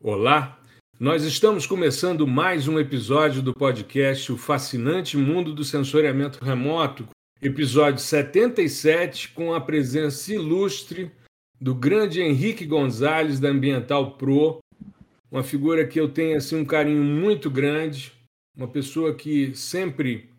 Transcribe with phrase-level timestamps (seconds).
[0.00, 0.56] Olá,
[1.00, 7.08] nós estamos começando mais um episódio do podcast O Fascinante Mundo do Sensoriamento Remoto,
[7.42, 11.10] episódio 77, com a presença ilustre
[11.60, 14.60] do grande Henrique Gonzalez da Ambiental Pro,
[15.32, 18.12] uma figura que eu tenho assim um carinho muito grande,
[18.56, 20.30] uma pessoa que sempre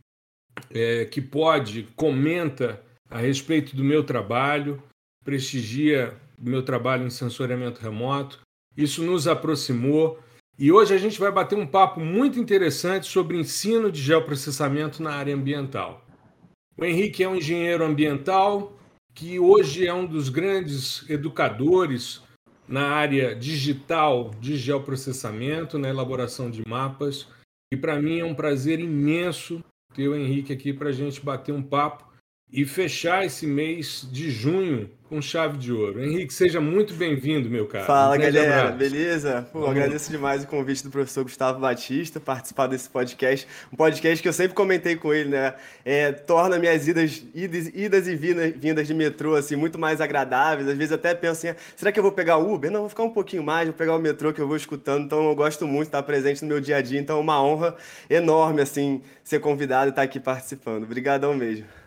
[0.70, 4.82] é, que pode comenta a respeito do meu trabalho,
[5.26, 8.39] prestigia o meu trabalho em sensoriamento remoto
[8.75, 10.20] isso nos aproximou
[10.57, 15.13] e hoje a gente vai bater um papo muito interessante sobre ensino de geoprocessamento na
[15.13, 16.05] área ambiental.
[16.77, 18.77] O Henrique é um engenheiro ambiental
[19.13, 22.21] que hoje é um dos grandes educadores
[22.67, 27.25] na área digital de geoprocessamento, na elaboração de mapas.
[27.73, 29.63] E para mim é um prazer imenso
[29.94, 32.09] ter o Henrique aqui para a gente bater um papo
[32.52, 36.03] e fechar esse mês de junho com chave de ouro.
[36.03, 37.85] Henrique, seja muito bem-vindo, meu cara.
[37.85, 38.77] Fala, um galera, abraço.
[38.77, 39.48] beleza?
[39.52, 43.48] Pô, agradeço demais o convite do professor Gustavo Batista participar desse podcast.
[43.73, 45.55] Um podcast que eu sempre comentei com ele, né?
[45.83, 50.67] É, torna minhas idas, idas, idas e vindas, vindas de metrô assim muito mais agradáveis.
[50.67, 52.70] Às vezes até penso assim, será que eu vou pegar o Uber?
[52.70, 55.05] Não, vou ficar um pouquinho mais, vou pegar o metrô que eu vou escutando.
[55.05, 57.00] Então eu gosto muito de estar presente no meu dia a dia.
[57.00, 57.75] Então é uma honra
[58.08, 60.83] enorme assim ser convidado e estar aqui participando.
[60.83, 61.78] Obrigadão mesmo.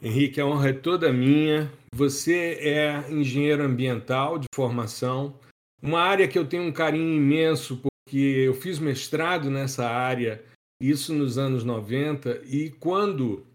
[0.00, 1.72] Henrique, a honra é toda minha.
[1.94, 5.38] Você é engenheiro ambiental de formação,
[5.82, 10.44] uma área que eu tenho um carinho imenso, porque eu fiz mestrado nessa área,
[10.80, 13.46] isso nos anos 90, e quando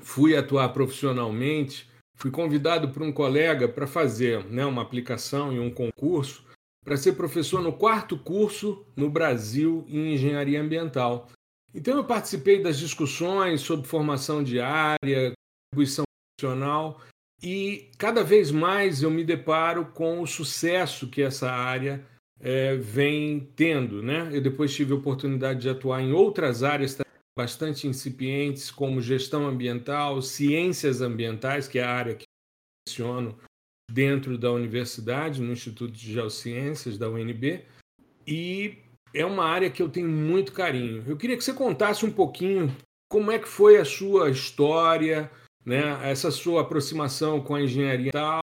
[0.00, 5.70] fui atuar profissionalmente, fui convidado por um colega para fazer né, uma aplicação e um
[5.70, 6.44] concurso
[6.84, 11.28] para ser professor no quarto curso no Brasil em engenharia ambiental.
[11.74, 15.32] Então eu participei das discussões sobre formação de área,
[15.76, 16.04] contribuição
[16.38, 17.00] profissional
[17.42, 22.04] e cada vez mais eu me deparo com o sucesso que essa área
[22.40, 24.02] é, vem tendo.
[24.02, 24.30] Né?
[24.32, 26.96] Eu depois tive a oportunidade de atuar em outras áreas
[27.38, 33.38] bastante incipientes, como gestão ambiental, ciências ambientais, que é a área que eu menciono
[33.92, 37.62] dentro da universidade, no Instituto de Geociências da UNB,
[38.26, 38.78] e
[39.14, 41.04] é uma área que eu tenho muito carinho.
[41.06, 42.74] Eu queria que você contasse um pouquinho
[43.08, 45.30] como é que foi a sua história,
[45.66, 48.40] né, essa sua aproximação com a engenharia tal,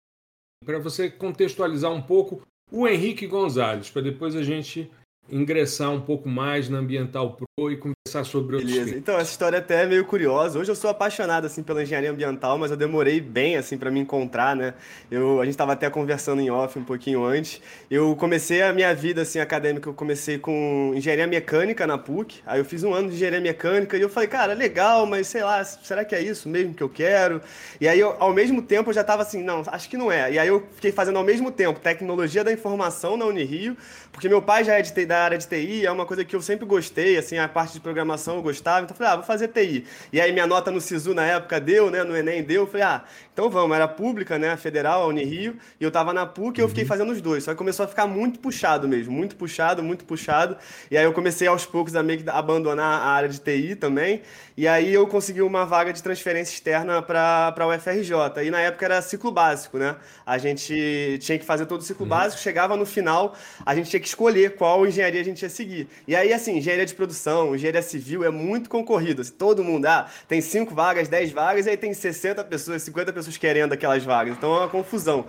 [0.63, 4.91] para você contextualizar um pouco o Henrique Gonzalez, para depois a gente
[5.29, 8.95] ingressar um pouco mais na Ambiental Pro e conversar sobre Beleza.
[8.95, 10.59] Então, essa história até é meio curiosa.
[10.59, 13.99] Hoje eu sou apaixonado assim pela engenharia ambiental, mas eu demorei bem assim para me
[13.99, 14.73] encontrar, né?
[15.11, 17.61] Eu a gente estava até conversando em off um pouquinho antes.
[17.91, 22.41] Eu comecei a minha vida assim acadêmica, eu comecei com engenharia mecânica na PUC.
[22.45, 25.43] Aí eu fiz um ano de engenharia mecânica e eu falei, cara, legal, mas sei
[25.43, 27.41] lá, será que é isso mesmo que eu quero?
[27.81, 30.31] E aí eu, ao mesmo tempo eu já estava assim, não, acho que não é.
[30.31, 33.75] E aí eu fiquei fazendo ao mesmo tempo tecnologia da informação na Unirio,
[34.11, 36.41] porque meu pai já é de, da área de TI, é uma coisa que eu
[36.41, 39.47] sempre gostei, assim, a parte de programação eu gostava, então eu falei, ah, vou fazer
[39.49, 39.85] TI.
[40.11, 42.83] E aí minha nota no SISU na época deu, né, no Enem deu, eu falei,
[42.83, 46.63] ah, então vamos, era pública, né, federal, a Unirio, e eu tava na PUC e
[46.63, 46.87] eu fiquei uhum.
[46.87, 50.57] fazendo os dois, só que começou a ficar muito puxado mesmo, muito puxado, muito puxado,
[50.89, 54.21] e aí eu comecei aos poucos a meio que abandonar a área de TI também,
[54.57, 58.85] e aí eu consegui uma vaga de transferência externa para a UFRJ, e na época
[58.85, 59.95] era ciclo básico, né,
[60.25, 62.09] a gente tinha que fazer todo o ciclo uhum.
[62.09, 65.87] básico, chegava no final, a gente tinha que escolher qual engenharia a gente ia seguir.
[66.07, 69.21] E aí, assim, engenharia de produção, engenharia civil é muito concorrido.
[69.21, 73.13] Assim, todo mundo, ah, tem 5 vagas, 10 vagas, e aí tem 60 pessoas, 50
[73.13, 74.35] pessoas querendo aquelas vagas.
[74.35, 75.25] Então é uma confusão.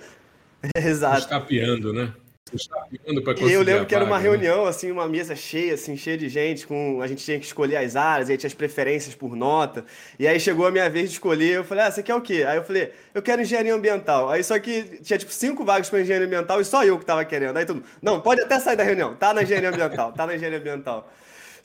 [0.74, 1.18] Exato.
[1.18, 2.12] Estapeando, né?
[3.50, 4.22] E eu lembro que era uma né?
[4.22, 7.76] reunião, assim, uma mesa cheia, assim, cheia de gente, com a gente tinha que escolher
[7.76, 9.84] as áreas, aí tinha as preferências por nota.
[10.18, 12.44] E aí chegou a minha vez de escolher, eu falei, ah, você quer o quê?
[12.46, 14.30] Aí eu falei, eu quero engenharia ambiental.
[14.30, 17.24] Aí só que tinha tipo cinco vagas para engenharia ambiental e só eu que tava
[17.24, 17.56] querendo.
[17.56, 20.58] Aí mundo, não, pode até sair da reunião, tá na engenharia ambiental, tá na engenharia
[20.58, 21.10] ambiental.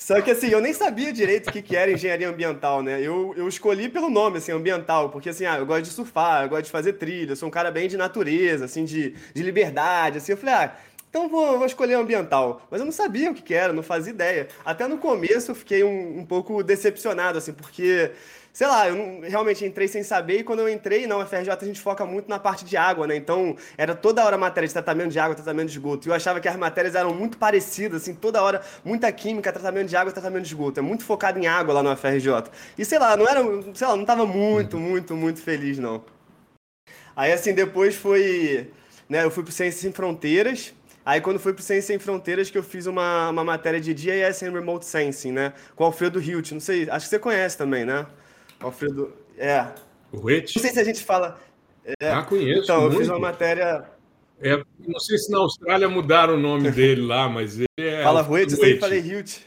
[0.04, 3.00] Só que assim, eu nem sabia direito o que, que era engenharia ambiental, né?
[3.00, 6.50] Eu, eu escolhi pelo nome, assim, ambiental, porque assim, ah, eu gosto de surfar, eu
[6.50, 10.18] gosto de fazer trilha, eu sou um cara bem de natureza, assim, de, de liberdade,
[10.18, 10.34] assim.
[10.34, 10.76] Eu falei, ah,
[11.14, 12.64] então vou, vou escolher ambiental.
[12.72, 14.48] Mas eu não sabia o que, que era, não fazia ideia.
[14.66, 18.10] Até no começo eu fiquei um, um pouco decepcionado, assim, porque
[18.52, 21.66] sei lá, eu não, realmente entrei sem saber e quando eu entrei na UFRJ a
[21.66, 23.16] gente foca muito na parte de água, né?
[23.16, 26.08] Então era toda hora matéria de tratamento de água, tratamento de esgoto.
[26.08, 29.90] E eu achava que as matérias eram muito parecidas, assim, toda hora, muita química, tratamento
[29.90, 30.80] de água, tratamento de esgoto.
[30.80, 32.50] É muito focado em água lá na UFRJ.
[32.76, 33.40] E sei lá, não era,
[33.76, 36.04] sei lá, não tava muito, muito, muito feliz, não.
[37.16, 38.72] Aí assim, depois foi,
[39.08, 40.74] né, eu fui pro Ciências Sem Fronteiras,
[41.06, 44.44] Aí quando fui pro Ciência Sem Fronteiras que eu fiz uma, uma matéria de GIS
[44.44, 45.54] and Remote Sensing, né?
[45.76, 48.06] Com o Alfredo Hilt, não sei, acho que você conhece também, né?
[48.60, 49.14] Alfredo.
[49.38, 49.68] É.
[50.12, 50.56] O Rich?
[50.56, 51.40] Não sei se a gente fala.
[52.00, 52.64] É, ah, conheço.
[52.64, 52.94] Então, muito.
[52.94, 53.90] eu fiz uma matéria.
[54.40, 58.04] É, não sei se na Austrália mudaram o nome dele lá, mas ele é.
[58.04, 59.40] Fala Ruete, eu sempre falei Hilt.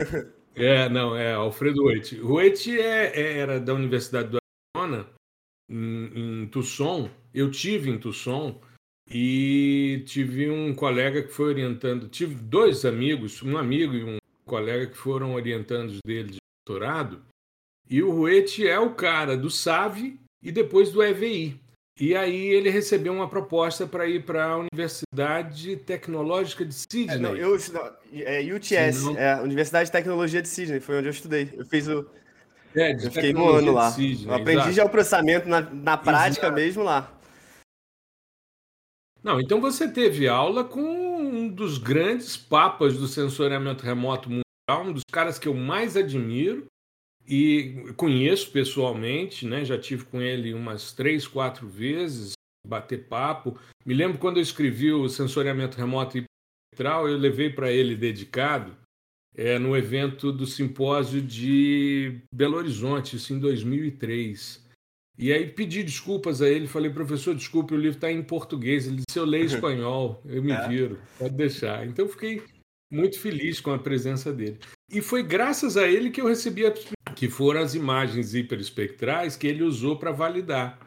[0.60, 2.18] É, não, é Alfredo Ruete.
[2.18, 4.38] Ruete é, é, era da Universidade do
[4.76, 5.06] Arizona,
[5.70, 7.08] em, em Tucson.
[7.32, 8.60] Eu tive em Tucson
[9.10, 12.08] e tive um colega que foi orientando.
[12.08, 17.22] Tive dois amigos, um amigo e um colega que foram orientando dele de doutorado.
[17.88, 21.58] E o Ruete é o cara do SAVE e depois do EVI.
[22.00, 27.16] E aí ele recebeu uma proposta para ir para a Universidade Tecnológica de Sydney.
[27.16, 27.56] É, não, eu,
[28.12, 29.18] é UTS, não...
[29.18, 31.50] é Universidade de Tecnologia de Sydney, foi onde eu estudei.
[31.52, 32.06] Eu fiz o.
[32.76, 33.90] É, eu fiquei um ano lá.
[33.90, 34.72] Sydney, eu aprendi exato.
[34.72, 36.54] já o processamento na, na prática exato.
[36.54, 37.17] mesmo lá.
[39.28, 44.90] Não, então você teve aula com um dos grandes papas do sensoriamento remoto mundial, um
[44.90, 46.64] dos caras que eu mais admiro,
[47.26, 49.66] e conheço pessoalmente, né?
[49.66, 52.32] Já tive com ele umas três, quatro vezes,
[52.66, 53.54] bater papo.
[53.84, 56.24] Me lembro quando eu escrevi o sensoriamento remoto e
[56.78, 58.74] eu levei para ele dedicado
[59.36, 64.66] é, no evento do simpósio de Belo Horizonte, isso em 2003.
[65.18, 68.86] E aí pedi desculpas a ele, falei, professor, desculpe, o livro está em português.
[68.86, 70.68] Ele disse, eu leio espanhol, eu me é.
[70.68, 71.84] viro, pode deixar.
[71.86, 72.40] Então fiquei
[72.90, 74.58] muito feliz com a presença dele.
[74.90, 76.72] E foi graças a ele que eu recebi a
[77.14, 80.78] que foram as imagens hiperespectrais que ele usou para validar.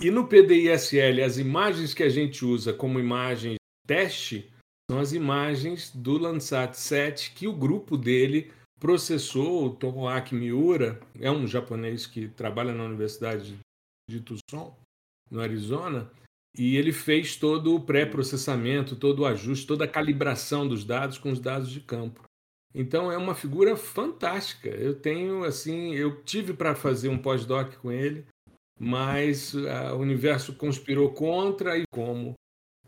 [0.00, 3.56] E no PDISL, as imagens que a gente usa como imagem
[3.86, 4.48] teste
[4.88, 11.30] são as imagens do Landsat 7 que o grupo dele processou, o Tomoaki Miura, é
[11.30, 13.58] um japonês que trabalha na Universidade
[14.08, 14.76] de Tucson,
[15.30, 16.10] no Arizona,
[16.56, 21.32] e ele fez todo o pré-processamento, todo o ajuste, toda a calibração dos dados com
[21.32, 22.22] os dados de campo.
[22.74, 24.68] Então é uma figura fantástica.
[24.68, 28.26] Eu tenho assim, eu tive para fazer um pós-doc com ele,
[28.78, 32.34] mas o universo conspirou contra e como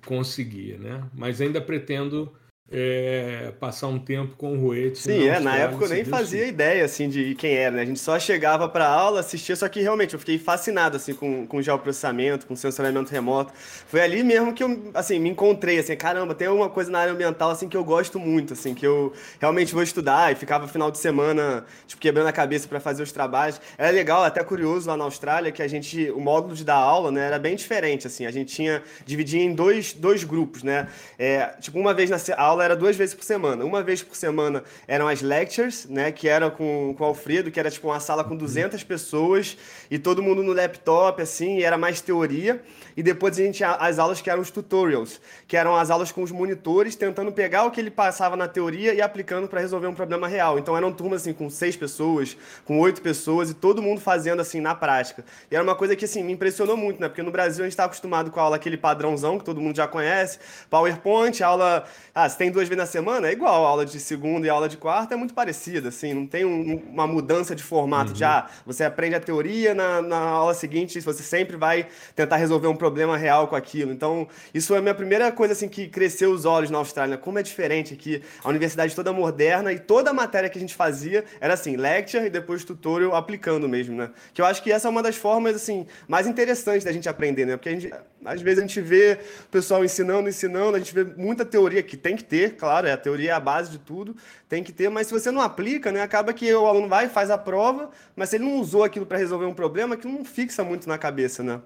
[0.04, 1.10] conseguia, né?
[1.14, 2.34] Mas ainda pretendo
[2.76, 4.98] é, passar um tempo com o Ruete.
[4.98, 7.82] Sim, é, na época eu nem fazia ideia, assim, de quem era, né?
[7.82, 11.46] A gente só chegava para aula, assistia, só que realmente eu fiquei fascinado, assim, com,
[11.46, 13.52] com geoprocessamento, com sensoramento remoto.
[13.86, 17.12] Foi ali mesmo que eu, assim, me encontrei, assim, caramba, tem alguma coisa na área
[17.12, 20.90] ambiental, assim, que eu gosto muito, assim, que eu realmente vou estudar e ficava final
[20.90, 23.60] de semana, tipo, quebrando a cabeça para fazer os trabalhos.
[23.78, 27.12] Era legal, até curioso lá na Austrália, que a gente, o módulo de dar aula,
[27.12, 30.88] né, era bem diferente, assim, a gente tinha, dividia em dois, dois grupos, né?
[31.16, 33.64] É, tipo, uma vez na aula era duas vezes por semana.
[33.64, 37.60] Uma vez por semana eram as lectures, né, que era com, com o Alfredo, que
[37.60, 39.56] era tipo uma sala com 200 pessoas
[39.90, 42.62] e todo mundo no laptop, assim, e era mais teoria.
[42.96, 46.12] E depois a gente tinha as aulas que eram os tutorials, que eram as aulas
[46.12, 49.86] com os monitores tentando pegar o que ele passava na teoria e aplicando para resolver
[49.88, 50.58] um problema real.
[50.58, 54.60] Então eram turmas assim com seis pessoas, com oito pessoas e todo mundo fazendo assim
[54.60, 55.24] na prática.
[55.50, 57.08] E era uma coisa que assim me impressionou muito, né?
[57.08, 59.76] Porque no Brasil a gente está acostumado com a aula aquele padrãozão que todo mundo
[59.76, 60.38] já conhece,
[60.70, 61.84] PowerPoint, aula,
[62.14, 64.52] ah, você tem duas vezes na semana, é igual a aula de segunda e a
[64.52, 68.16] aula de quarta, é muito parecida, assim, não tem um, uma mudança de formato uhum.
[68.16, 72.68] de ah, você aprende a teoria na, na aula seguinte, você sempre vai tentar resolver
[72.68, 73.92] um problema real com aquilo.
[73.92, 77.16] Então, isso foi a minha primeira coisa assim que cresceu os olhos na Austrália.
[77.16, 80.74] Como é diferente aqui, a universidade toda moderna e toda a matéria que a gente
[80.74, 84.10] fazia era assim, lecture e depois tutorial aplicando mesmo, né?
[84.32, 87.46] Que eu acho que essa é uma das formas assim mais interessantes da gente aprender,
[87.46, 87.56] né?
[87.56, 87.92] Porque a gente,
[88.24, 91.96] às vezes a gente vê o pessoal ensinando, ensinando, a gente vê muita teoria que
[91.96, 94.16] tem que ter, claro, é a teoria é a base de tudo,
[94.48, 97.30] tem que ter, mas se você não aplica, né, acaba que o aluno vai faz
[97.30, 100.62] a prova, mas se ele não usou aquilo para resolver um problema, aquilo não fixa
[100.64, 101.60] muito na cabeça, né?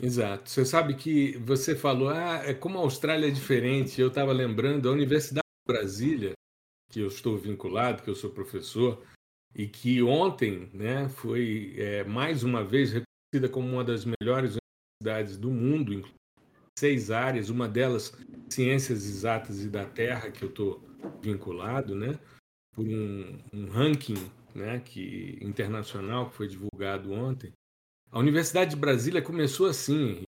[0.00, 0.50] Exato.
[0.50, 4.00] Você sabe que você falou, ah, é como a Austrália é diferente.
[4.00, 6.32] Eu estava lembrando, a Universidade de Brasília,
[6.90, 9.02] que eu estou vinculado, que eu sou professor,
[9.54, 14.56] e que ontem né, foi é, mais uma vez reconhecida como uma das melhores
[15.02, 16.04] universidades do mundo, em
[16.78, 18.12] seis áreas, uma delas
[18.48, 20.86] ciências exatas e da Terra, que eu estou
[21.22, 22.18] vinculado, né,
[22.72, 27.52] por um, um ranking né, que, internacional que foi divulgado ontem.
[28.10, 30.22] A Universidade de Brasília começou assim.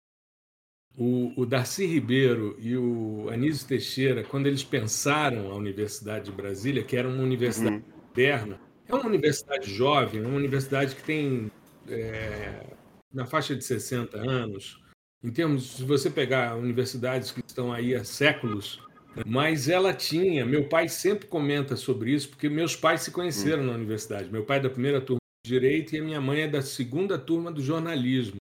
[0.98, 6.82] O, o Darcy Ribeiro e o Anísio Teixeira, quando eles pensaram a Universidade de Brasília,
[6.82, 8.02] que era uma universidade uhum.
[8.08, 11.52] moderna, é uma universidade jovem, é uma universidade que tem
[11.86, 12.64] é,
[13.12, 14.80] na faixa de 60 anos.
[15.22, 18.80] Em termos, se você pegar universidades que estão aí há séculos,
[19.14, 23.62] né, mas ela tinha, meu pai sempre comenta sobre isso, porque meus pais se conheceram
[23.62, 23.68] uhum.
[23.68, 24.30] na universidade.
[24.30, 27.50] Meu pai é da primeira turma direito e a minha mãe é da segunda turma
[27.50, 28.36] do jornalismo.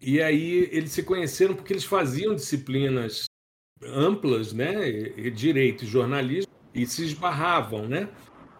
[0.00, 3.24] E aí eles se conheceram porque eles faziam disciplinas
[3.82, 4.74] amplas, né,
[5.30, 8.08] direito e jornalismo, e se esbarravam, né?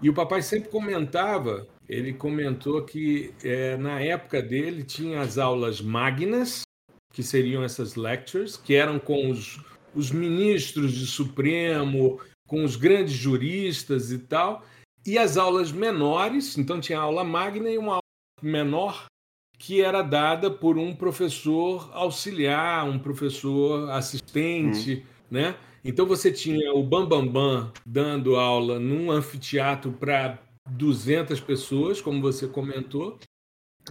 [0.02, 5.80] E o papai sempre comentava, ele comentou que é, na época dele tinha as aulas
[5.80, 6.62] magnas
[7.12, 9.60] que seriam essas lectures, que eram com os,
[9.94, 14.64] os ministros de Supremo, com os grandes juristas e tal,
[15.06, 18.02] e as aulas menores, então tinha aula magna e uma aula
[18.42, 19.06] menor
[19.58, 25.06] que era dada por um professor auxiliar, um professor assistente, hum.
[25.30, 25.54] né?
[25.84, 30.38] Então você tinha o Bambambam Bam Bam dando aula num anfiteatro para
[30.68, 33.18] 200 pessoas, como você comentou,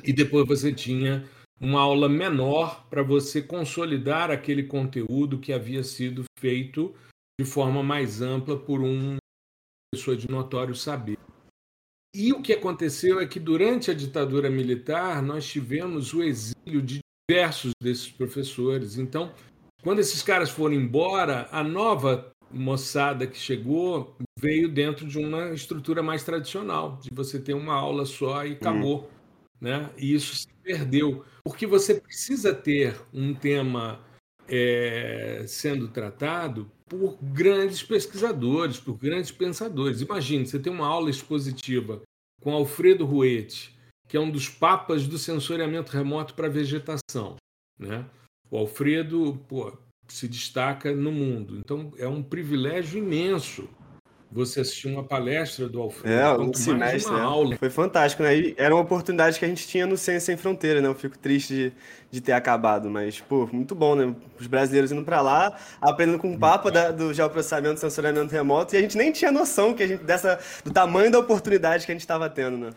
[0.03, 1.27] e depois você tinha
[1.59, 6.93] uma aula menor para você consolidar aquele conteúdo que havia sido feito
[7.39, 9.17] de forma mais ampla por uma
[9.93, 11.17] pessoa de notório saber.
[12.15, 16.99] E o que aconteceu é que durante a ditadura militar nós tivemos o exílio de
[17.29, 18.97] diversos desses professores.
[18.97, 19.31] Então,
[19.83, 26.01] quando esses caras foram embora, a nova moçada que chegou veio dentro de uma estrutura
[26.01, 29.03] mais tradicional, de você ter uma aula só e acabou.
[29.03, 29.19] Hum.
[29.61, 29.89] Né?
[29.97, 34.05] E isso perdeu, porque você precisa ter um tema
[34.47, 39.99] é, sendo tratado por grandes pesquisadores, por grandes pensadores.
[39.99, 42.03] Imagine, você tem uma aula expositiva
[42.39, 43.75] com Alfredo Ruete,
[44.07, 47.38] que é um dos papas do sensoriamento remoto para vegetação.
[47.79, 48.07] Né?
[48.51, 49.75] O Alfredo pô,
[50.07, 51.57] se destaca no mundo.
[51.57, 53.67] Então é um privilégio imenso
[54.31, 56.13] você assistir uma palestra do Alfredo.
[56.13, 57.12] É, um semestre.
[57.12, 57.24] Uma é.
[57.24, 57.57] aula.
[57.57, 58.38] Foi fantástico, né?
[58.38, 60.88] E era uma oportunidade que a gente tinha no Ciência Sem Fronteira, né?
[60.88, 61.74] Eu fico triste de,
[62.12, 64.15] de ter acabado, mas, pô, muito bom, né?
[64.39, 68.75] Os brasileiros indo para lá, aprendendo com o Papa da, do geoprocessamento e sensoriamento remoto,
[68.75, 71.91] e a gente nem tinha noção que a gente, dessa, do tamanho da oportunidade que
[71.91, 72.69] a gente estava tendo, né?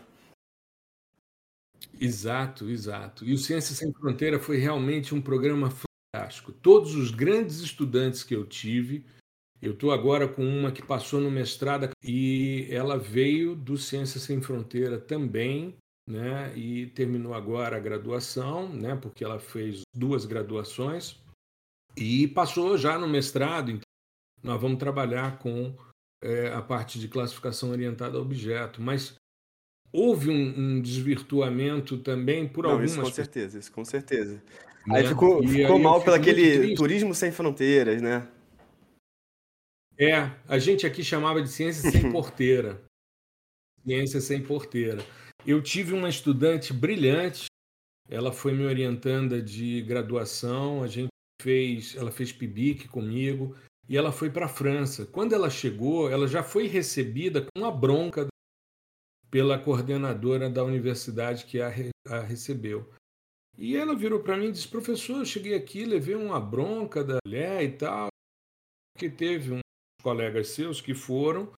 [1.99, 3.23] Exato, exato.
[3.23, 5.71] E o Ciência Sem Fronteira foi realmente um programa
[6.15, 6.51] fantástico.
[6.51, 9.05] Todos os grandes estudantes que eu tive,
[9.63, 14.41] eu estou agora com uma que passou no mestrado e ela veio do Ciência Sem
[14.41, 15.75] Fronteira também,
[16.07, 16.51] né?
[16.53, 18.95] E terminou agora a graduação, né?
[18.95, 21.17] Porque ela fez duas graduações
[21.95, 23.71] e passou já no mestrado.
[23.71, 23.87] Então,
[24.43, 25.73] nós vamos trabalhar com
[26.21, 29.15] é, a parte de classificação orientada a objeto, mas
[29.93, 34.43] houve um, um desvirtuamento também por Não, algumas isso com certeza, isso com certeza.
[34.85, 34.99] Né?
[34.99, 38.27] Aí ficou, ficou aí mal pelo aquele turismo sem fronteiras, né?
[39.97, 40.13] É,
[40.47, 42.83] a gente aqui chamava de ciência sem porteira.
[43.83, 45.03] ciência sem porteira.
[45.45, 47.45] Eu tive uma estudante brilhante,
[48.09, 51.09] ela foi me orientanda de graduação, a gente
[51.41, 53.55] fez, ela fez PIBIC comigo
[53.87, 55.05] e ela foi para a França.
[55.05, 58.27] Quando ela chegou, ela já foi recebida com uma bronca
[59.29, 61.71] pela coordenadora da universidade que a,
[62.07, 62.89] a recebeu.
[63.57, 67.17] E ela virou para mim e disse: professor, eu cheguei aqui, levei uma bronca da
[67.25, 68.07] mulher e tal,
[68.97, 69.62] que teve uns
[70.03, 71.51] colegas seus que foram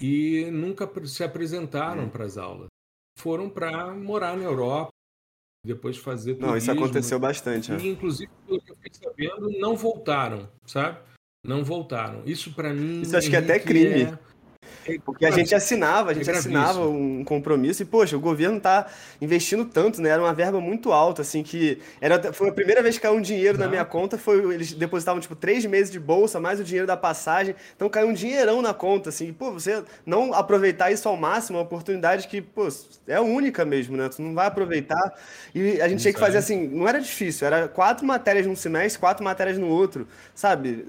[0.00, 2.68] e nunca se apresentaram para as aulas.
[3.18, 4.90] Foram para morar na Europa,
[5.64, 6.48] depois fazer turismo.
[6.48, 7.70] Não, isso aconteceu bastante.
[7.70, 7.86] E, é.
[7.86, 10.98] inclusive, pelo que eu fiquei sabendo, não voltaram, sabe?
[11.44, 12.22] Não voltaram.
[12.24, 13.02] Isso para mim.
[13.02, 14.02] Isso acho que é até crime.
[14.02, 14.18] É
[14.98, 18.86] porque a gente assinava, a gente é assinava um compromisso e, poxa, o governo está
[19.20, 20.10] investindo tanto, né?
[20.10, 23.20] Era uma verba muito alta, assim, que era, foi a primeira vez que caiu um
[23.20, 23.66] dinheiro Não.
[23.66, 26.96] na minha conta, foi eles depositavam, tipo, três meses de bolsa, mais o dinheiro da
[26.96, 31.58] passagem, então caiu um dinheirão na conta, assim, pô, você não aproveitar isso ao máximo,
[31.58, 32.68] é uma oportunidade que, pô,
[33.06, 34.08] é única mesmo, né?
[34.08, 35.14] Tu não vai aproveitar.
[35.54, 38.98] E a gente tinha que fazer assim, não era difícil, era quatro matérias num semestre,
[38.98, 40.86] quatro matérias no outro, sabe?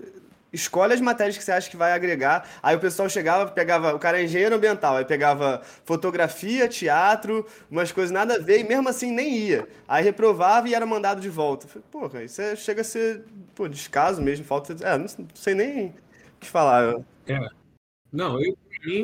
[0.54, 2.48] Escolhe as matérias que você acha que vai agregar.
[2.62, 3.96] Aí o pessoal chegava, pegava.
[3.96, 8.64] O cara é engenheiro ambiental, aí pegava fotografia, teatro, umas coisas nada a ver, e
[8.64, 9.68] mesmo assim nem ia.
[9.88, 11.68] Aí reprovava e era mandado de volta.
[11.68, 13.24] Falei, porra, isso é, chega a ser
[13.56, 14.76] pô, descaso mesmo, falta.
[14.82, 15.94] É, não, sei nem o
[16.40, 16.96] que falar.
[17.28, 17.40] É.
[18.12, 18.38] Não,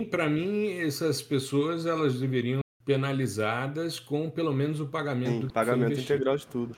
[0.09, 5.47] para mim, mim, essas pessoas elas deveriam penalizadas com pelo menos o pagamento.
[5.47, 6.75] Sim, pagamento integral de tudo.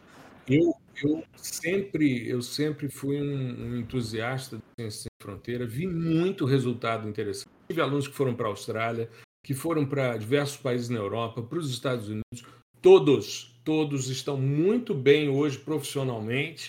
[0.47, 6.45] Eu, eu sempre, eu sempre fui um, um entusiasta da Ciência Sem Fronteira, vi muito
[6.45, 7.49] resultado interessante.
[7.67, 9.09] Tive alunos que foram para a Austrália,
[9.43, 12.43] que foram para diversos países na Europa, para os Estados Unidos.
[12.81, 16.67] Todos, todos estão muito bem hoje profissionalmente,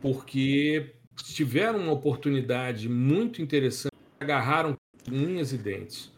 [0.00, 4.76] porque tiveram uma oportunidade muito interessante, agarraram
[5.10, 6.12] unhas e dentes.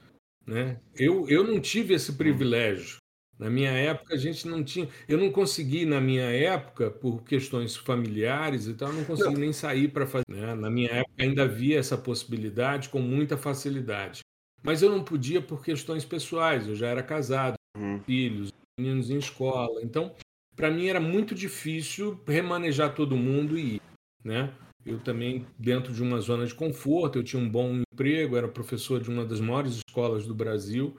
[0.47, 0.81] Né?
[0.95, 2.99] Eu, eu não tive esse privilégio
[3.39, 4.89] na minha época, a gente não tinha.
[5.07, 9.41] Eu não consegui, na minha época, por questões familiares e tal, não consegui não.
[9.41, 10.25] nem sair para fazer.
[10.29, 10.55] Né?
[10.55, 14.21] Na minha época, ainda havia essa possibilidade com muita facilidade.
[14.63, 16.67] Mas eu não podia por questões pessoais.
[16.67, 18.01] Eu já era casado, uhum.
[18.01, 19.83] filhos, meninos em escola.
[19.83, 20.15] Então,
[20.55, 23.83] para mim era muito difícil remanejar todo mundo e ir.
[24.25, 24.53] Né?
[24.85, 29.01] Eu também, dentro de uma zona de conforto, eu tinha um bom emprego, era professor
[29.01, 30.97] de uma das maiores escolas do Brasil.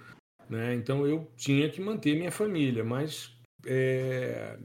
[0.49, 0.75] Né?
[0.75, 3.31] Então eu tinha que manter minha família, mas
[3.65, 4.57] é,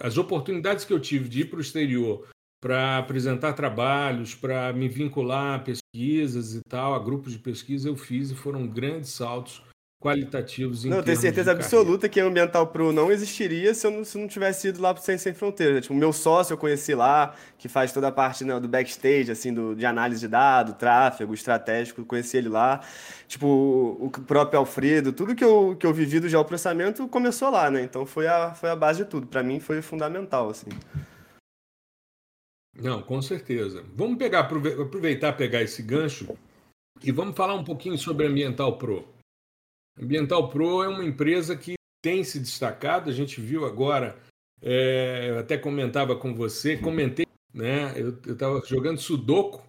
[0.00, 2.28] as oportunidades que eu tive de ir para o exterior
[2.60, 7.96] para apresentar trabalhos, para me vincular a pesquisas e tal, a grupos de pesquisa, eu
[7.96, 9.60] fiz e foram grandes saltos
[10.02, 10.84] qualitativos.
[10.84, 14.68] não, tenho certeza absoluta que Ambiental Pro não existiria se eu não, se não tivesse
[14.68, 15.82] ido lá para o Ciência Sem Fronteiras.
[15.82, 19.30] Tipo, o meu sócio eu conheci lá, que faz toda a parte né, do backstage,
[19.30, 22.80] assim, do, de análise de dados, tráfego, estratégico, conheci ele lá.
[23.28, 27.70] Tipo, o, o próprio Alfredo, tudo que eu, que eu vivi do geoprocessamento começou lá,
[27.70, 27.82] né?
[27.84, 29.28] Então foi a, foi a base de tudo.
[29.28, 30.70] Para mim foi fundamental, assim.
[32.74, 33.84] Não, com certeza.
[33.94, 36.36] Vamos pegar, aproveitar pegar esse gancho
[37.04, 39.11] e vamos falar um pouquinho sobre Ambiental Pro.
[39.98, 44.18] Ambiental Pro é uma empresa que tem se destacado, a gente viu agora,
[44.60, 47.92] é, eu até comentava com você, comentei, né?
[47.96, 49.62] Eu estava jogando Sudoku,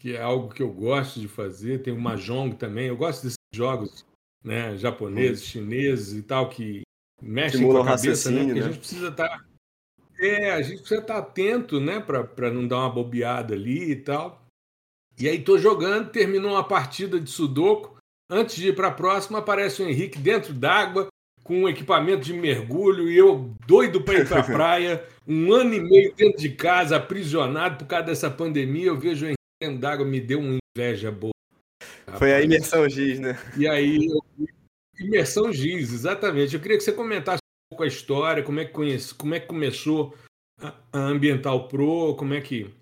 [0.00, 3.38] que é algo que eu gosto de fazer, tem o Mahjong também, eu gosto desses
[3.54, 4.04] jogos
[4.42, 6.82] né, japoneses, chineses e tal, que
[7.20, 8.44] mexem com a cabeça, né?
[8.44, 8.60] Porque né?
[8.60, 9.28] a gente precisa estar.
[9.28, 9.44] Tá,
[10.18, 13.96] é, a gente precisa estar tá atento, né, para não dar uma bobeada ali e
[13.96, 14.44] tal.
[15.18, 17.99] E aí tô jogando, terminou uma partida de Sudoku,
[18.30, 21.08] Antes de ir para a próxima, aparece o Henrique dentro d'água,
[21.42, 25.74] com um equipamento de mergulho, e eu doido para ir para a praia, um ano
[25.74, 28.86] e meio dentro de casa, aprisionado por causa dessa pandemia.
[28.86, 31.32] Eu vejo o Henrique dentro d'água, me deu uma inveja boa.
[32.18, 33.36] Foi a imersão Giz, né?
[33.56, 33.98] E aí,
[34.98, 36.54] imersão Giz, exatamente.
[36.54, 39.40] Eu queria que você comentasse um pouco a história, como é que, conhece, como é
[39.40, 40.14] que começou
[40.60, 42.72] a Ambiental Pro, como é que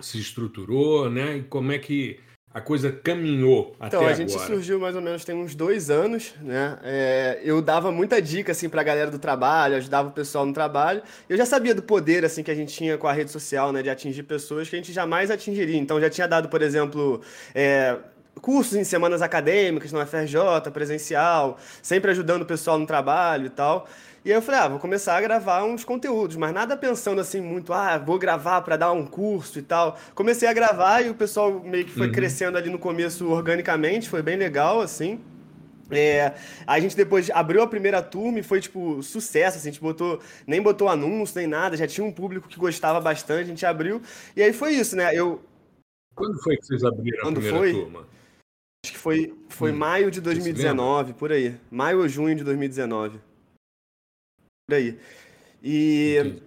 [0.00, 1.38] se estruturou, né?
[1.38, 2.20] E como é que
[2.54, 4.12] a coisa caminhou até agora?
[4.12, 6.78] Então, a gente surgiu mais ou menos tem uns dois anos, né?
[6.84, 11.02] É, eu dava muita dica, assim, pra galera do trabalho, ajudava o pessoal no trabalho.
[11.28, 13.82] Eu já sabia do poder, assim, que a gente tinha com a rede social, né?
[13.82, 15.76] De atingir pessoas que a gente jamais atingiria.
[15.76, 17.20] Então, já tinha dado, por exemplo...
[17.52, 17.96] É,
[18.40, 23.88] cursos em semanas acadêmicas no FRJ, presencial, sempre ajudando o pessoal no trabalho e tal.
[24.24, 27.42] E aí eu falei, ah, vou começar a gravar uns conteúdos, mas nada pensando assim
[27.42, 29.98] muito, ah, vou gravar para dar um curso e tal.
[30.14, 32.12] Comecei a gravar e o pessoal meio que foi uhum.
[32.12, 35.20] crescendo ali no começo organicamente, foi bem legal, assim.
[35.90, 36.32] É,
[36.66, 40.18] a gente depois abriu a primeira turma e foi, tipo, sucesso, assim, a gente botou,
[40.46, 44.00] nem botou anúncio, nem nada, já tinha um público que gostava bastante, a gente abriu,
[44.34, 45.42] e aí foi isso, né, eu...
[46.16, 47.72] Quando foi que vocês abriram Quando a primeira foi?
[47.72, 48.06] turma?
[48.82, 49.76] Acho que foi, foi hum.
[49.76, 53.33] maio de 2019, por aí, maio ou junho de 2019
[54.66, 54.98] por aí.
[55.62, 56.40] E,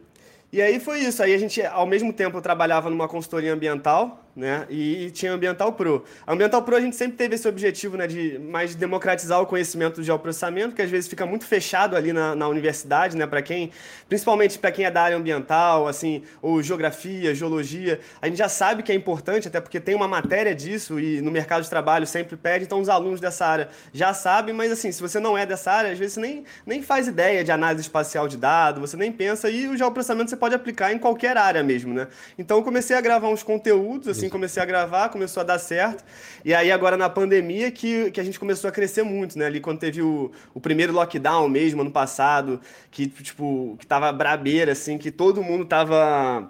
[0.52, 1.22] e aí foi isso.
[1.22, 4.68] Aí a gente, ao mesmo tempo, trabalhava numa consultoria ambiental, né?
[4.70, 6.06] E tinha Ambiental Pro.
[6.26, 9.96] A Ambiental Pro a gente sempre teve esse objetivo, né, de mais democratizar o conhecimento
[9.96, 13.72] do geoprocessamento, que às vezes fica muito fechado ali na, na universidade, né, para quem,
[14.08, 18.84] principalmente para quem é da área ambiental, assim, ou geografia, geologia, a gente já sabe
[18.84, 22.38] que é importante, até porque tem uma matéria disso e no mercado de trabalho sempre
[22.38, 25.72] pede, então os alunos dessa área já sabem, mas assim, se você não é dessa
[25.72, 29.12] área, às vezes você nem, nem faz ideia de análise espacial de dados, você nem
[29.12, 32.08] pensa, e o geoprocessamento você pode aplicar em qualquer área mesmo, né?
[32.38, 35.58] Então eu comecei a gravar uns conteúdos, assim, assim comecei a gravar, começou a dar
[35.58, 36.04] certo.
[36.46, 39.46] E aí agora na pandemia que, que a gente começou a crescer muito, né?
[39.46, 42.62] Ali quando teve o, o primeiro lockdown mesmo, ano passado,
[42.92, 46.50] que, tipo, que tava brabeira, assim, que todo mundo tava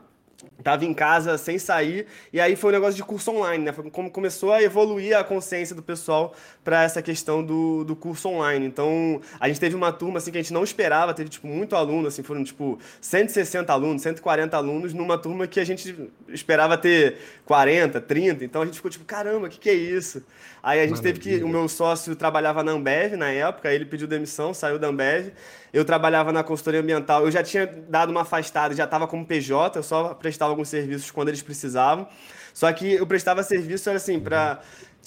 [0.63, 3.71] Tava em casa sem sair, e aí foi um negócio de curso online, né?
[3.71, 8.29] Foi como começou a evoluir a consciência do pessoal para essa questão do, do curso
[8.29, 8.65] online.
[8.65, 11.75] Então, a gente teve uma turma assim que a gente não esperava, teve tipo muito
[11.75, 17.17] aluno, assim, foram tipo 160 alunos, 140 alunos numa turma que a gente esperava ter
[17.45, 18.45] 40, 30.
[18.45, 20.23] Então a gente ficou tipo, caramba, o que, que é isso?
[20.61, 21.13] Aí a gente Maravilha.
[21.21, 21.43] teve que.
[21.43, 25.31] O meu sócio trabalhava na Ambev na época, ele pediu demissão, saiu da Ambev.
[25.71, 29.77] Eu trabalhava na consultoria ambiental, eu já tinha dado uma afastada, já estava como PJ,
[29.77, 32.07] eu só prestava alguns serviços quando eles precisavam.
[32.53, 34.59] Só que eu prestava serviço, era assim, para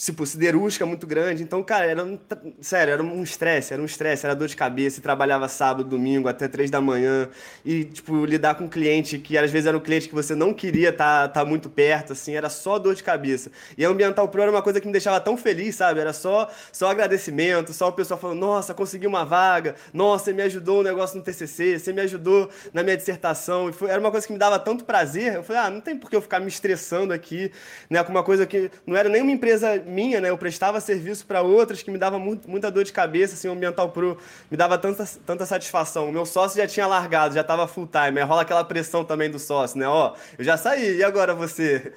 [0.04, 1.42] tipo, siderúrgica muito grande.
[1.42, 2.18] Então, cara, era um,
[2.60, 6.28] sério, era um estresse, era um estresse, era dor de cabeça, e trabalhava sábado, domingo,
[6.28, 7.28] até três da manhã,
[7.64, 10.54] e, tipo, lidar com um cliente que às vezes era um cliente que você não
[10.54, 13.50] queria estar tá, tá muito perto, assim, era só dor de cabeça.
[13.76, 16.00] E a Ambiental Pro era uma coisa que me deixava tão feliz, sabe?
[16.00, 20.42] Era só, só agradecimento, só o pessoal falando, nossa, consegui uma vaga, nossa, você me
[20.42, 24.00] ajudou o um negócio no TCC, você me ajudou na minha dissertação, e foi, era
[24.00, 26.22] uma coisa que me dava tanto prazer, eu falei, ah, não tem por que eu
[26.22, 27.52] ficar me estressando aqui,
[27.88, 30.30] né, com uma coisa que não era nem uma empresa minha, né?
[30.30, 33.52] Eu prestava serviço para outras que me dava muito, muita dor de cabeça, assim, o
[33.52, 34.16] Ambiental Pro
[34.50, 36.08] me dava tanta, tanta satisfação.
[36.08, 39.30] O meu sócio já tinha largado, já estava full time, aí rola aquela pressão também
[39.30, 39.86] do sócio, né?
[39.88, 41.92] Ó, eu já saí, e agora você?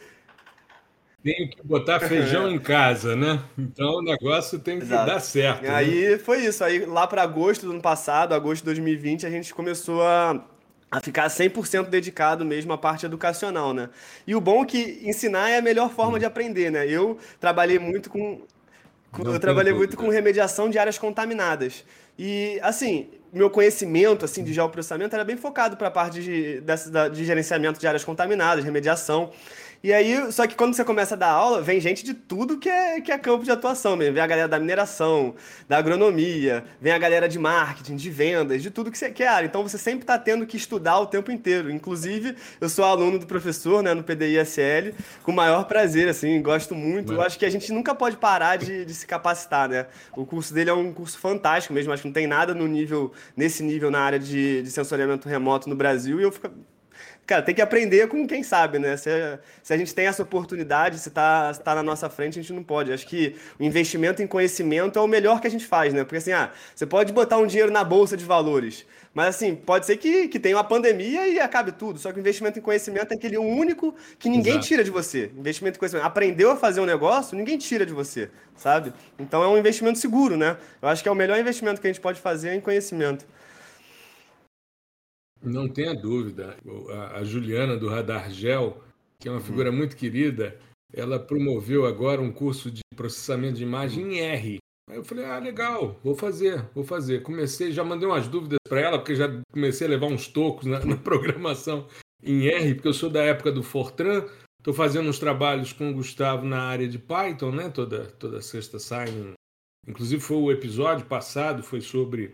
[1.23, 3.41] Tenho que botar feijão em casa, né?
[3.57, 5.05] Então o negócio tem que Exato.
[5.05, 5.63] dar certo.
[5.63, 5.73] E né?
[5.73, 6.61] aí foi isso.
[6.65, 10.43] Aí lá para agosto do ano passado, agosto de 2020, a gente começou a
[10.93, 13.89] a ficar 100% dedicado mesmo à parte educacional, né?
[14.27, 16.87] E o bom é que ensinar é a melhor forma de aprender, né?
[16.87, 18.39] Eu trabalhei muito com,
[19.25, 21.83] eu trabalhei muito com remediação de áreas contaminadas.
[22.17, 27.09] E assim, meu conhecimento assim de geoprocessamento era bem focado para a parte de, de,
[27.11, 29.31] de gerenciamento de áreas contaminadas, remediação.
[29.83, 32.69] E aí, só que quando você começa a dar aula, vem gente de tudo que
[32.69, 34.13] é, que é campo de atuação mesmo.
[34.13, 35.35] Vem a galera da mineração,
[35.67, 39.43] da agronomia, vem a galera de marketing, de vendas, de tudo que você quer.
[39.43, 41.69] Então você sempre está tendo que estudar o tempo inteiro.
[41.69, 46.73] Inclusive, eu sou aluno do professor, né, no PDI-SL, com o maior prazer, assim, gosto
[46.73, 47.11] muito.
[47.11, 49.87] Eu acho que a gente nunca pode parar de, de se capacitar, né?
[50.15, 53.11] O curso dele é um curso fantástico mesmo, acho que não tem nada no nível,
[53.35, 56.49] nesse nível na área de, de sensoriamento remoto no Brasil, e eu fico
[57.25, 58.97] cara, tem que aprender com quem sabe, né?
[58.97, 59.09] Se,
[59.61, 62.63] se a gente tem essa oportunidade, se está tá na nossa frente, a gente não
[62.63, 62.91] pode.
[62.91, 66.03] Acho que o investimento em conhecimento é o melhor que a gente faz, né?
[66.03, 69.85] Porque assim, ah, você pode botar um dinheiro na bolsa de valores, mas assim, pode
[69.85, 71.99] ser que, que tenha uma pandemia e acabe tudo.
[71.99, 74.67] Só que o investimento em conhecimento é aquele único que ninguém Exato.
[74.67, 75.31] tira de você.
[75.37, 76.05] Investimento em conhecimento.
[76.05, 78.91] Aprendeu a fazer um negócio, ninguém tira de você, sabe?
[79.19, 80.57] Então é um investimento seguro, né?
[80.81, 83.25] Eu acho que é o melhor investimento que a gente pode fazer em conhecimento.
[85.43, 86.55] Não tenha dúvida.
[87.13, 88.81] A, Juliana do Radar Gel,
[89.19, 89.75] que é uma figura uhum.
[89.75, 90.57] muito querida,
[90.93, 94.57] ela promoveu agora um curso de processamento de imagem em R.
[94.89, 97.23] Aí eu falei, ah, legal, vou fazer, vou fazer.
[97.23, 100.79] Comecei, já mandei umas dúvidas para ela, porque já comecei a levar uns tocos na,
[100.85, 101.87] na, programação
[102.21, 104.25] em R, porque eu sou da época do Fortran,
[104.59, 107.69] estou fazendo uns trabalhos com o Gustavo na área de Python, né?
[107.69, 109.33] Toda, toda sexta sai um...
[109.87, 112.33] Inclusive foi o episódio passado, foi sobre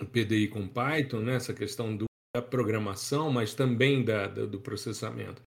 [0.00, 1.36] o PDI com Python, né?
[1.36, 5.42] Essa questão do da programação, mas também da, da do processamento.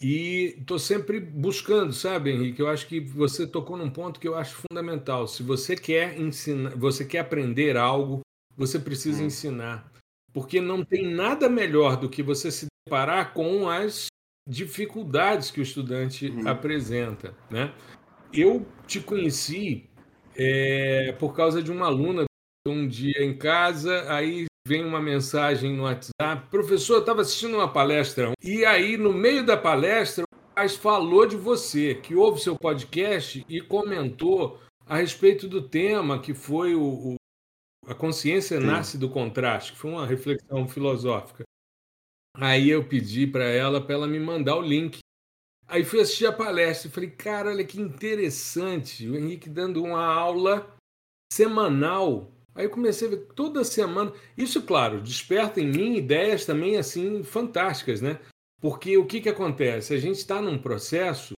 [0.00, 2.60] E estou sempre buscando, sabe, Henrique?
[2.60, 5.26] Eu acho que você tocou num ponto que eu acho fundamental.
[5.26, 8.20] Se você quer ensinar, você quer aprender algo,
[8.56, 9.26] você precisa hum.
[9.26, 9.90] ensinar.
[10.32, 14.06] Porque não tem nada melhor do que você se deparar com as
[14.48, 16.46] dificuldades que o estudante hum.
[16.46, 17.74] apresenta, né?
[18.32, 19.90] Eu te conheci
[20.36, 22.24] é, por causa de uma aluna
[22.66, 27.72] um dia em casa, aí vem uma mensagem no WhatsApp, professor, eu estava assistindo uma
[27.72, 32.54] palestra e aí no meio da palestra o rapaz falou de você, que ouve seu
[32.54, 37.14] podcast e comentou a respeito do tema que foi o, o
[37.86, 38.66] a consciência Sim.
[38.66, 41.44] nasce do contraste, que foi uma reflexão filosófica.
[42.36, 44.98] Aí eu pedi para ela para ela me mandar o link.
[45.66, 50.04] Aí fui assistir a palestra e falei, cara, olha que interessante, o Henrique dando uma
[50.04, 50.76] aula
[51.32, 54.12] semanal Aí eu comecei a ver toda semana.
[54.36, 58.18] Isso, claro, desperta em mim ideias também assim fantásticas, né?
[58.60, 59.94] Porque o que, que acontece?
[59.94, 61.34] A gente está num processo,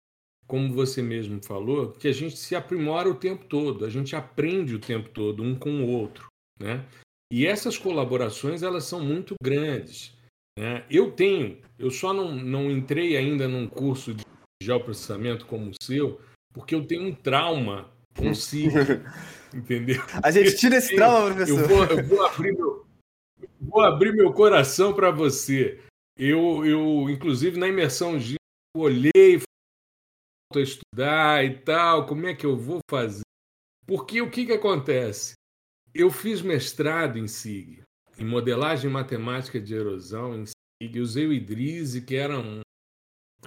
[0.47, 4.75] como você mesmo falou, que a gente se aprimora o tempo todo, a gente aprende
[4.75, 6.27] o tempo todo um com o outro,
[6.59, 6.87] né?
[7.31, 10.17] E essas colaborações elas são muito grandes.
[10.59, 10.87] Né?
[10.91, 14.25] Eu tenho, eu só não, não entrei ainda num curso de
[14.63, 16.19] geoprocessamento como o seu,
[16.55, 18.79] porque eu tenho um trauma consigo.
[19.55, 20.01] Entendeu?
[20.23, 21.61] A gente tira esse trauma, professor.
[21.61, 22.87] Eu vou, eu vou abrir meu,
[23.61, 25.81] vou abrir meu coração para você.
[26.17, 28.37] Eu, eu, inclusive, na imersão de
[28.77, 29.41] olhei
[30.53, 33.23] para estudar e tal, como é que eu vou fazer?
[33.87, 35.33] Porque o que, que acontece?
[35.93, 37.83] Eu fiz mestrado em SIG,
[38.19, 41.01] em modelagem matemática de erosão em SIG.
[41.01, 42.61] Usei o Idrise, que era um,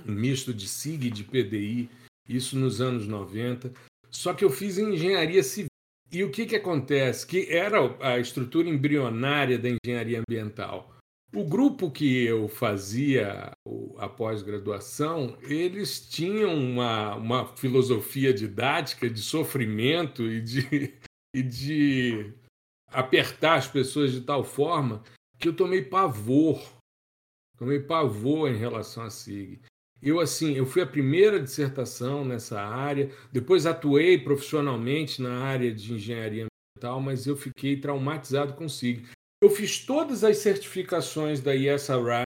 [0.05, 1.89] um misto de SIG e de PDI,
[2.27, 3.71] isso nos anos 90.
[4.09, 5.67] Só que eu fiz engenharia civil.
[6.13, 7.25] E o que, que acontece?
[7.25, 10.93] Que era a estrutura embrionária da engenharia ambiental.
[11.35, 13.51] O grupo que eu fazia
[13.97, 20.93] a pós-graduação, eles tinham uma, uma filosofia didática de sofrimento e de,
[21.33, 22.31] e de
[22.89, 25.03] apertar as pessoas de tal forma
[25.39, 26.61] que eu tomei pavor.
[27.57, 29.59] Tomei pavor em relação a SIG.
[30.03, 35.93] Eu assim, eu fui a primeira dissertação nessa área, depois atuei profissionalmente na área de
[35.93, 39.07] engenharia ambiental, mas eu fiquei traumatizado com SIG.
[39.41, 42.23] Eu fiz todas as certificações da ISRI,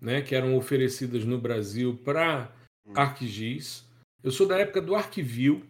[0.00, 2.52] né, que eram oferecidas no Brasil para
[2.84, 2.92] hum.
[2.96, 3.84] ArcGIS.
[4.22, 5.64] Eu sou da época do Arquivio.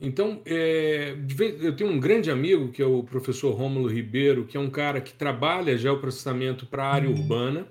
[0.00, 1.16] Então, é,
[1.60, 5.00] eu tenho um grande amigo, que é o professor Rômulo Ribeiro, que é um cara
[5.00, 7.20] que trabalha geoprocessamento para a área uhum.
[7.20, 7.68] urbana.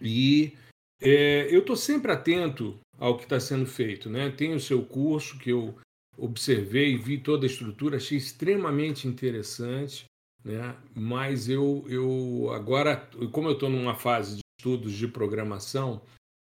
[0.00, 0.56] E
[1.00, 4.08] é, eu estou sempre atento ao que está sendo feito.
[4.08, 4.30] Né?
[4.30, 5.76] Tem o seu curso que eu
[6.16, 10.06] observei, vi toda a estrutura, achei extremamente interessante.
[10.44, 10.74] Né?
[10.94, 16.00] Mas eu, eu agora, como eu estou numa fase de estudos de programação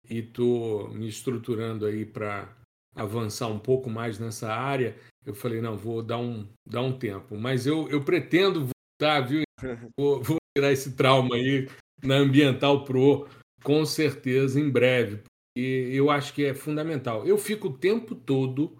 [0.09, 2.55] e estou me estruturando aí para
[2.95, 7.37] avançar um pouco mais nessa área, eu falei, não, vou dar um, dar um tempo.
[7.37, 9.43] Mas eu, eu pretendo voltar, viu?
[9.99, 11.67] Vou, vou tirar esse trauma aí
[12.01, 13.27] na Ambiental Pro
[13.63, 15.21] com certeza, em breve.
[15.57, 17.25] E eu acho que é fundamental.
[17.25, 18.77] Eu fico o tempo todo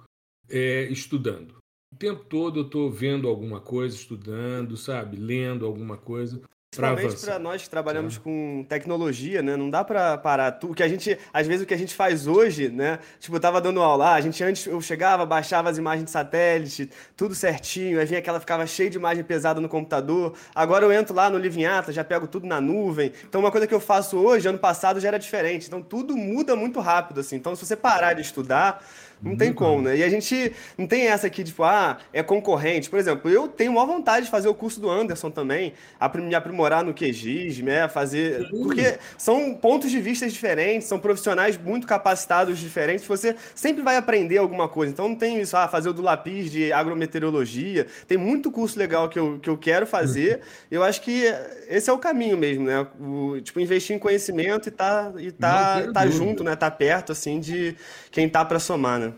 [0.50, 1.58] é, estudando.
[1.94, 6.42] o tempo todo eu estou vendo alguma coisa, estudando, sabe, lendo alguma coisa.
[6.72, 8.20] Principalmente para nós que trabalhamos é.
[8.20, 9.58] com tecnologia, né?
[9.58, 10.76] Não dá para parar tudo.
[10.76, 13.00] Que a gente, às vezes, o que a gente faz hoje, né?
[13.20, 16.92] Tipo, eu tava dando aula, a gente antes eu chegava, baixava as imagens de satélite,
[17.18, 20.36] tudo certinho, aí vinha aquela ficava cheia de imagem pesada no computador.
[20.54, 23.12] Agora eu entro lá no Livinhata, já pego tudo na nuvem.
[23.28, 25.66] Então, uma coisa que eu faço hoje, ano passado já era diferente.
[25.66, 27.38] Então, tudo muda muito rápido, assim.
[27.38, 28.86] Então, se você parar de estudar,
[29.22, 29.98] não tem como, né?
[29.98, 32.90] E a gente não tem essa aqui, tipo, ah, é concorrente.
[32.90, 35.74] Por exemplo, eu tenho maior vontade de fazer o curso do Anderson também,
[36.16, 37.88] me aprimorar no QGIS, né?
[37.90, 38.50] Fazer.
[38.50, 44.38] Porque são pontos de vista diferentes, são profissionais muito capacitados diferentes, você sempre vai aprender
[44.38, 44.94] alguma coisa.
[44.94, 47.88] Então não tem isso, ah, fazer o do lápis de agrometeorologia.
[48.08, 50.42] Tem muito curso legal que eu, que eu quero fazer.
[50.72, 51.24] Eu acho que
[51.68, 52.88] esse é o caminho mesmo, né?
[53.00, 56.56] O, tipo, investir em conhecimento e tá, e tá, tá junto, né?
[56.56, 57.76] Tá perto, assim, de
[58.12, 59.09] quem tá para somar, né?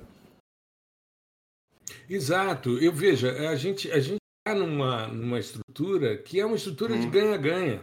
[2.12, 2.78] Exato.
[2.80, 7.00] Eu veja, a gente a gente está numa, numa estrutura que é uma estrutura hum.
[7.00, 7.82] de ganha-ganha.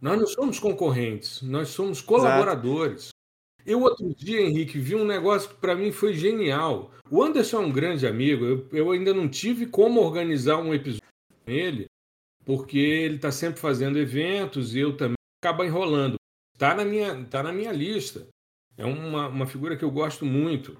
[0.00, 3.02] Nós não somos concorrentes, nós somos colaboradores.
[3.04, 3.20] Exato.
[3.64, 6.90] Eu, outro dia, Henrique, vi um negócio que para mim foi genial.
[7.08, 11.06] O Anderson é um grande amigo, eu, eu ainda não tive como organizar um episódio
[11.28, 11.86] com ele,
[12.44, 16.16] porque ele está sempre fazendo eventos e eu também acaba enrolando.
[16.54, 18.26] Está na, minha, tá na minha lista.
[18.76, 20.76] É uma, uma figura que eu gosto muito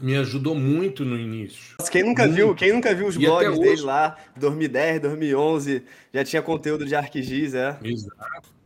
[0.00, 1.76] me ajudou muito no início.
[1.90, 2.36] Quem nunca muito.
[2.36, 6.94] viu, quem nunca viu os e blogs dele lá, 2010, 2011, já tinha conteúdo de
[6.94, 7.78] ArcGIS, é.
[7.82, 8.58] Exato.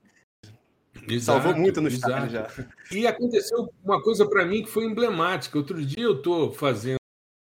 [1.09, 2.49] Exato, Salvou muito no estado já.
[2.91, 5.59] E aconteceu uma coisa para mim que foi emblemática.
[5.59, 6.99] Outro dia eu estou fazendo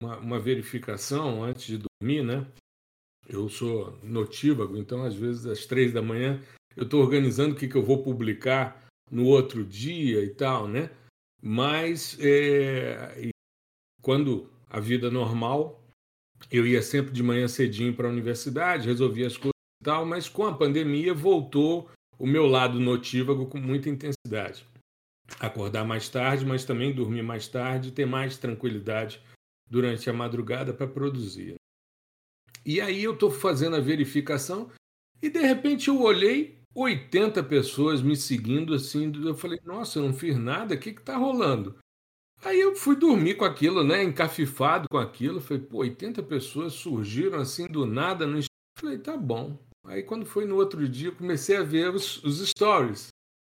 [0.03, 2.45] uma, uma, verificação antes de dormir, né?
[3.29, 6.41] Eu sou notívago, então às vezes às três da manhã
[6.77, 10.91] eu estou organizando o que, que eu vou publicar no outro dia e tal, né?
[11.41, 13.31] Mas é,
[14.07, 15.83] quando a vida normal,
[16.49, 19.51] eu ia sempre de manhã cedinho para a universidade, resolvia as coisas
[19.83, 24.64] e tal, mas com a pandemia voltou o meu lado notívago com muita intensidade.
[25.40, 29.21] Acordar mais tarde, mas também dormir mais tarde, ter mais tranquilidade
[29.69, 31.57] durante a madrugada para produzir.
[32.64, 34.71] E aí eu estou fazendo a verificação
[35.21, 40.12] e de repente eu olhei 80 pessoas me seguindo assim, eu falei, nossa, eu não
[40.12, 41.77] fiz nada, o que está rolando?
[42.44, 44.03] Aí eu fui dormir com aquilo, né?
[44.03, 45.40] Encafifado com aquilo.
[45.40, 48.27] Falei, pô, 80 pessoas surgiram assim do nada.
[48.27, 48.40] No...
[48.79, 49.59] Falei, tá bom.
[49.87, 53.09] Aí quando foi no outro dia, comecei a ver os, os stories.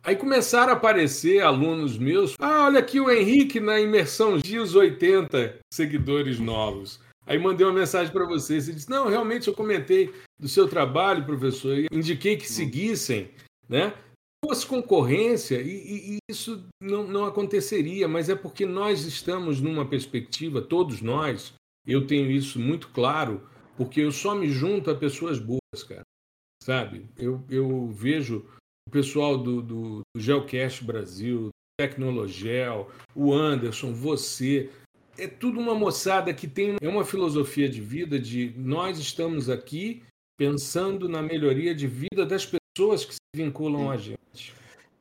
[0.04, 2.36] Aí começaram a aparecer alunos meus.
[2.40, 7.00] Ah, olha aqui o Henrique na imersão GIS 80 seguidores novos.
[7.26, 11.24] Aí mandei uma mensagem para vocês e disse: Não, realmente eu comentei do seu trabalho,
[11.24, 13.30] professor, e indiquei que seguissem,
[13.70, 13.94] né?
[14.44, 20.62] Fosse concorrência, e, e isso não, não aconteceria, mas é porque nós estamos numa perspectiva,
[20.62, 21.54] todos nós,
[21.86, 26.04] eu tenho isso muito claro, porque eu só me junto a pessoas boas, cara.
[26.64, 27.10] Sabe?
[27.18, 28.46] Eu, eu vejo
[28.88, 31.50] o pessoal do, do, do Brasil,
[31.80, 34.70] Tecnologel, o Anderson, você.
[35.18, 40.04] É tudo uma moçada que tem é uma filosofia de vida de nós estamos aqui
[40.38, 44.54] pensando na melhoria de vida das pessoas que se vinculam a gente,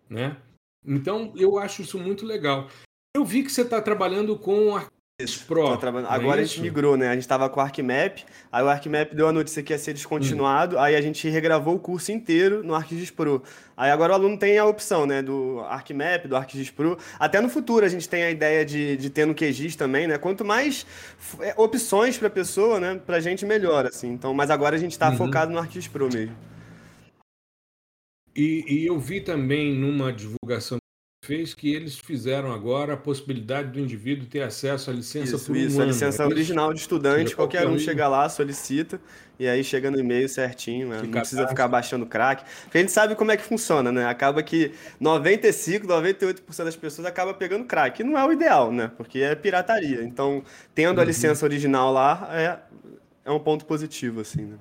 [0.08, 0.36] né?
[0.84, 2.68] Então eu acho isso muito legal.
[3.14, 4.78] Eu vi que você está trabalhando com
[5.22, 5.44] isso.
[5.46, 6.10] Pro, trabalhando...
[6.10, 7.08] É Agora é a gente migrou, né?
[7.08, 9.92] A gente estava com o ArcMap, aí o ArcMap deu a notícia que ia ser
[9.92, 10.80] descontinuado, hum.
[10.80, 13.42] aí a gente regravou o curso inteiro no ArcGIS Pro.
[13.76, 15.22] Aí agora o aluno tem a opção, né?
[15.22, 16.98] Do ArcMap, do ArcGIS Pro.
[17.18, 20.16] Até no futuro a gente tem a ideia de, de ter no QGIS também, né?
[20.18, 20.86] Quanto mais
[21.40, 23.00] é, opções para a pessoa, né?
[23.04, 24.10] Para a gente melhor, assim.
[24.12, 25.16] Então, mas agora a gente está uhum.
[25.16, 26.36] focado no ArcGIS Pro mesmo.
[28.40, 33.72] E, e, eu vi também numa divulgação que fez que eles fizeram agora a possibilidade
[33.72, 35.82] do indivíduo ter acesso à licença isso, por um isso, ano.
[35.82, 38.98] a licença original de estudante, qualquer um chega lá, solicita,
[39.38, 41.02] e aí chega no e-mail certinho, né?
[41.02, 42.42] não precisa ficar baixando crack.
[42.62, 44.06] Porque a gente sabe como é que funciona, né?
[44.06, 48.90] Acaba que 95, 98% das pessoas acaba pegando crack, que não é o ideal, né?
[48.96, 50.02] Porque é pirataria.
[50.02, 50.42] Então,
[50.74, 51.06] tendo a uhum.
[51.06, 52.58] licença original lá, é,
[53.22, 54.56] é um ponto positivo, assim, né?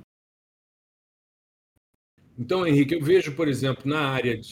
[2.40, 4.52] Então, Henrique, eu vejo, por exemplo, na área de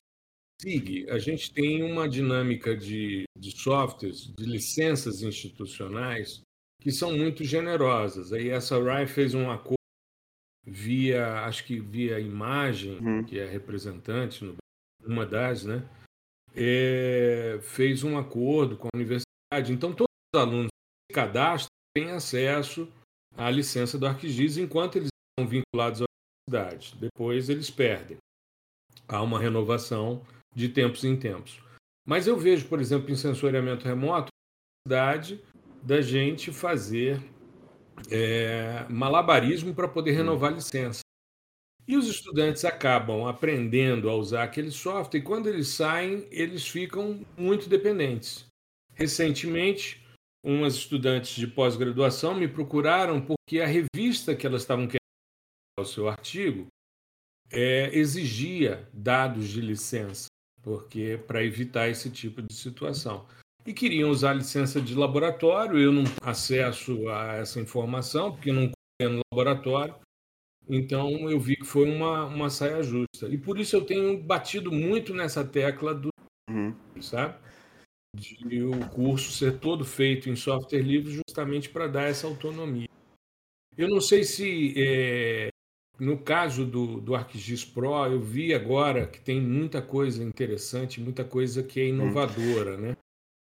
[0.61, 6.41] SIG, a gente tem uma dinâmica de, de softwares, de licenças institucionais,
[6.81, 8.33] que são muito generosas.
[8.33, 9.77] Aí essa RAI fez um acordo
[10.65, 13.23] via, acho que via imagem, uhum.
[13.23, 14.57] que é representante, no,
[15.05, 15.87] uma das, né?
[16.53, 19.71] É, fez um acordo com a universidade.
[19.71, 20.67] Então, todos os alunos
[21.09, 22.91] que cadastram têm acesso
[23.37, 26.06] à licença do ArcGIS enquanto eles estão vinculados ao
[26.47, 26.95] cidade.
[26.99, 28.17] Depois eles perdem.
[29.07, 30.21] Há uma renovação
[30.55, 31.59] de tempos em tempos.
[32.05, 35.43] Mas eu vejo, por exemplo, em sensoriamento remoto, a necessidade
[35.83, 37.21] da gente fazer
[38.09, 40.17] é, malabarismo para poder hum.
[40.17, 41.01] renovar a licença.
[41.87, 47.25] E os estudantes acabam aprendendo a usar aquele software e quando eles saem, eles ficam
[47.37, 48.45] muito dependentes.
[48.93, 50.05] Recentemente,
[50.43, 55.06] umas estudantes de pós-graduação me procuraram porque a revista que elas estavam querendo
[55.79, 56.67] o seu artigo
[57.51, 60.27] é, exigia dados de licença,
[60.61, 63.25] porque para evitar esse tipo de situação.
[63.65, 69.21] E queriam usar licença de laboratório, eu não acesso a essa informação, porque não no
[69.31, 69.93] laboratório,
[70.67, 73.27] então eu vi que foi uma, uma saia justa.
[73.29, 76.09] E por isso eu tenho batido muito nessa tecla do.
[76.49, 76.73] Uhum.
[77.01, 77.37] Sabe?
[78.15, 82.87] De o curso ser todo feito em software livre justamente para dar essa autonomia.
[83.77, 85.49] Eu não sei se é,
[85.99, 91.23] no caso do, do ArcGIS Pro, eu vi agora que tem muita coisa interessante, muita
[91.23, 91.89] coisa que é hum.
[91.89, 92.95] inovadora, né?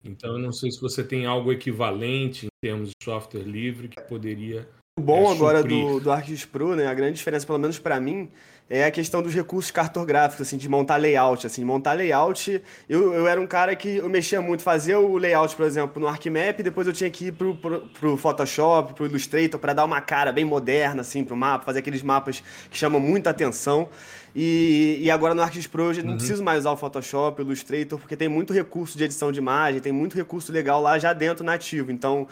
[0.05, 4.01] Então, eu não sei se você tem algo equivalente em termos de software livre que
[4.03, 7.79] poderia o bom é, agora do, do ArcGIS Pro, né, a grande diferença, pelo menos
[7.79, 8.31] para mim,
[8.69, 13.29] é a questão dos recursos cartográficos, assim, de montar layout, assim, montar layout, eu, eu
[13.29, 16.87] era um cara que eu mexia muito, fazia o layout, por exemplo, no ArcMap, depois
[16.87, 20.45] eu tinha que ir pro, pro, pro Photoshop, pro Illustrator, para dar uma cara bem
[20.45, 23.89] moderna, assim, pro mapa, fazer aqueles mapas que chamam muita atenção,
[24.39, 26.17] e, e agora no ArcGIS Pro eu não uhum.
[26.19, 29.81] preciso mais usar o Photoshop, o Illustrator, porque tem muito recurso de edição de imagem,
[29.81, 32.29] tem muito recurso legal lá já dentro nativo, então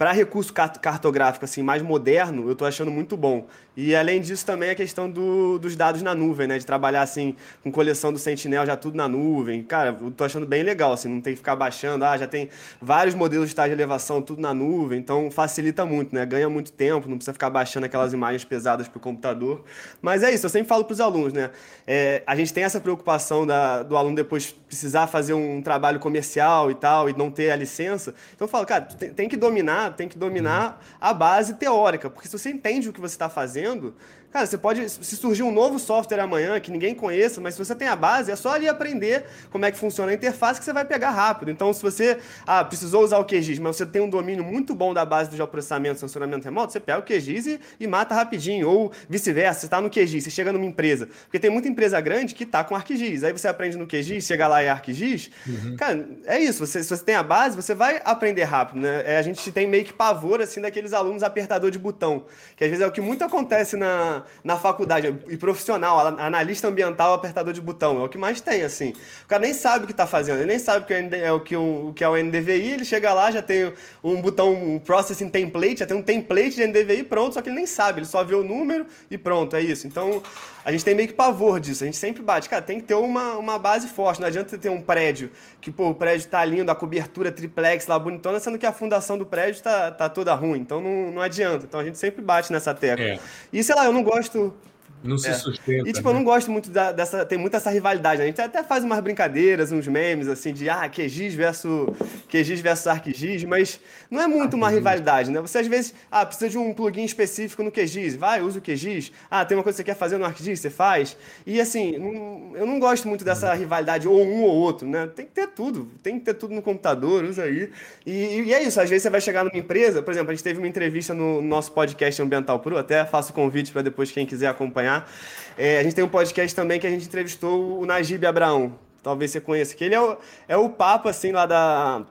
[0.00, 3.46] para recurso cartográfico assim mais moderno, eu estou achando muito bom.
[3.76, 6.56] E além disso também a questão do, dos dados na nuvem, né?
[6.56, 9.62] De trabalhar assim com coleção do Sentinel já tudo na nuvem.
[9.62, 12.02] Cara, eu tô achando bem legal, assim, não tem que ficar baixando.
[12.02, 12.48] Ah, já tem
[12.80, 16.24] vários modelos de estágio de elevação tudo na nuvem, então facilita muito, né?
[16.24, 19.64] Ganha muito tempo, não precisa ficar baixando aquelas imagens pesadas para o computador.
[20.00, 21.50] Mas é isso, eu sempre falo para os alunos, né?
[21.86, 26.70] É, a gente tem essa preocupação da, do aluno depois precisar fazer um trabalho comercial
[26.70, 28.14] e tal e não ter a licença.
[28.34, 32.28] Então eu falo, cara, tem, tem que dominar, tem que dominar a base teórica, porque
[32.28, 33.94] se você entende o que você está fazendo fazendo
[34.32, 34.88] Cara, você pode.
[34.88, 38.30] Se surgir um novo software amanhã que ninguém conheça, mas se você tem a base,
[38.30, 41.50] é só ali aprender como é que funciona a interface que você vai pegar rápido.
[41.50, 44.94] Então, se você ah, precisou usar o QGIS, mas você tem um domínio muito bom
[44.94, 48.68] da base do geoprocessamento e sensoramento remoto, você pega o QGIS e, e mata rapidinho.
[48.68, 51.08] Ou vice-versa, você está no QGIS, você chega numa empresa.
[51.24, 53.24] Porque tem muita empresa grande que está com ArcGIS.
[53.24, 55.30] Aí você aprende no QGIS, chega lá e é ArcGIS.
[55.44, 55.76] Uhum.
[55.76, 56.64] Cara, é isso.
[56.64, 58.80] Você, se você tem a base, você vai aprender rápido.
[58.80, 59.02] Né?
[59.04, 62.26] É, a gente tem meio que pavor assim daqueles alunos apertador de botão.
[62.56, 67.14] Que às vezes é o que muito acontece na na, faculdade, e profissional, analista ambiental,
[67.14, 68.94] apertador de botão, é o que mais tem, assim.
[69.24, 71.40] O cara nem sabe o que está fazendo, ele nem sabe o que é o
[71.40, 75.28] que, o, que é o NDVI, ele chega lá, já tem um botão, um processing
[75.28, 78.22] template, já tem um template de NDVI pronto, só que ele nem sabe, ele só
[78.24, 79.86] vê o número e pronto, é isso.
[79.86, 80.22] Então,
[80.64, 82.94] a gente tem meio que pavor disso, a gente sempre bate, cara, tem que ter
[82.94, 85.30] uma, uma base forte, não adianta ter um prédio
[85.60, 89.18] que, pô, o prédio tá lindo, a cobertura triplex lá bonitona, sendo que a fundação
[89.18, 91.66] do prédio tá, tá toda ruim, então não, não adianta.
[91.66, 93.04] Então a gente sempre bate nessa tecla.
[93.04, 93.18] É.
[93.52, 94.52] E sei lá, eu não gosto
[95.02, 95.32] não se é.
[95.32, 95.88] sustenta.
[95.88, 96.14] E, tipo, né?
[96.14, 97.24] eu não gosto muito da, dessa.
[97.24, 98.18] Tem muita essa rivalidade.
[98.18, 98.24] Né?
[98.24, 101.88] A gente até faz umas brincadeiras, uns memes, assim, de ah, QGIS versus,
[102.28, 105.40] QGIS versus ArcGIS, mas não é muito uma rivalidade, né?
[105.40, 109.10] Você às vezes, ah, precisa de um plugin específico no QGIS, vai, usa o QGIS.
[109.30, 111.16] Ah, tem uma coisa que você quer fazer no ArcGIS, você faz.
[111.46, 115.06] E, assim, não, eu não gosto muito dessa rivalidade, ou um ou outro, né?
[115.06, 115.90] Tem que ter tudo.
[116.02, 117.70] Tem que ter tudo no computador, usa aí.
[118.04, 118.80] E, e é isso.
[118.80, 121.40] Às vezes você vai chegar numa empresa, por exemplo, a gente teve uma entrevista no
[121.40, 125.10] nosso podcast Ambiental Pro, até faço convite para depois quem quiser acompanhar acompanhar.
[125.56, 128.74] É, a gente tem um podcast também que a gente entrevistou o Najib Abraão.
[129.02, 129.74] Talvez você conheça.
[129.74, 130.16] Que ele é o,
[130.48, 132.02] é o papo, assim, lá da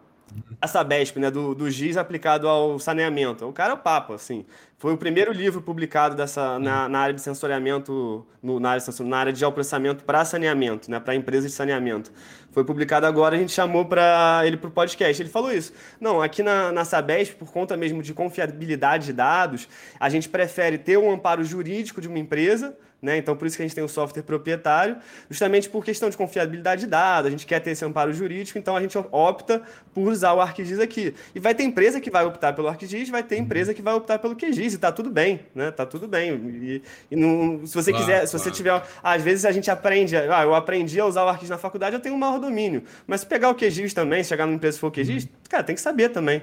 [0.61, 3.47] a Sabesp, né, do, do GIS aplicado ao saneamento.
[3.47, 4.45] O cara é o papo, assim.
[4.77, 9.17] Foi o primeiro livro publicado dessa, na, na área de sensoriamento, no, na, área, na
[9.17, 12.11] área de geoprocessamento para saneamento, né, para empresas de saneamento.
[12.51, 15.21] Foi publicado agora, a gente chamou para ele para o podcast.
[15.21, 15.71] Ele falou isso.
[15.99, 19.67] Não, aqui na, na Sabesp, por conta mesmo de confiabilidade de dados,
[19.99, 23.17] a gente prefere ter um amparo jurídico de uma empresa né?
[23.17, 24.97] Então, por isso que a gente tem o software proprietário,
[25.29, 28.75] justamente por questão de confiabilidade de dados, a gente quer ter esse amparo jurídico, então
[28.75, 29.61] a gente opta
[29.93, 31.13] por usar o ArcGIS aqui.
[31.33, 33.43] E vai ter empresa que vai optar pelo ArcGIS, vai ter uhum.
[33.43, 35.71] empresa que vai optar pelo QGIS, e tá tudo bem, né?
[35.71, 36.31] Tá tudo bem.
[36.31, 36.81] E,
[37.11, 38.81] e não, se você claro, quiser, se você tiver...
[39.01, 42.01] Às vezes a gente aprende, ah, eu aprendi a usar o ArcGIS na faculdade, eu
[42.01, 42.83] tenho um maior domínio.
[43.07, 45.29] Mas se pegar o QGIS também, se chegar numa empresa e for o QGIS, uhum.
[45.49, 46.41] cara, tem que saber também.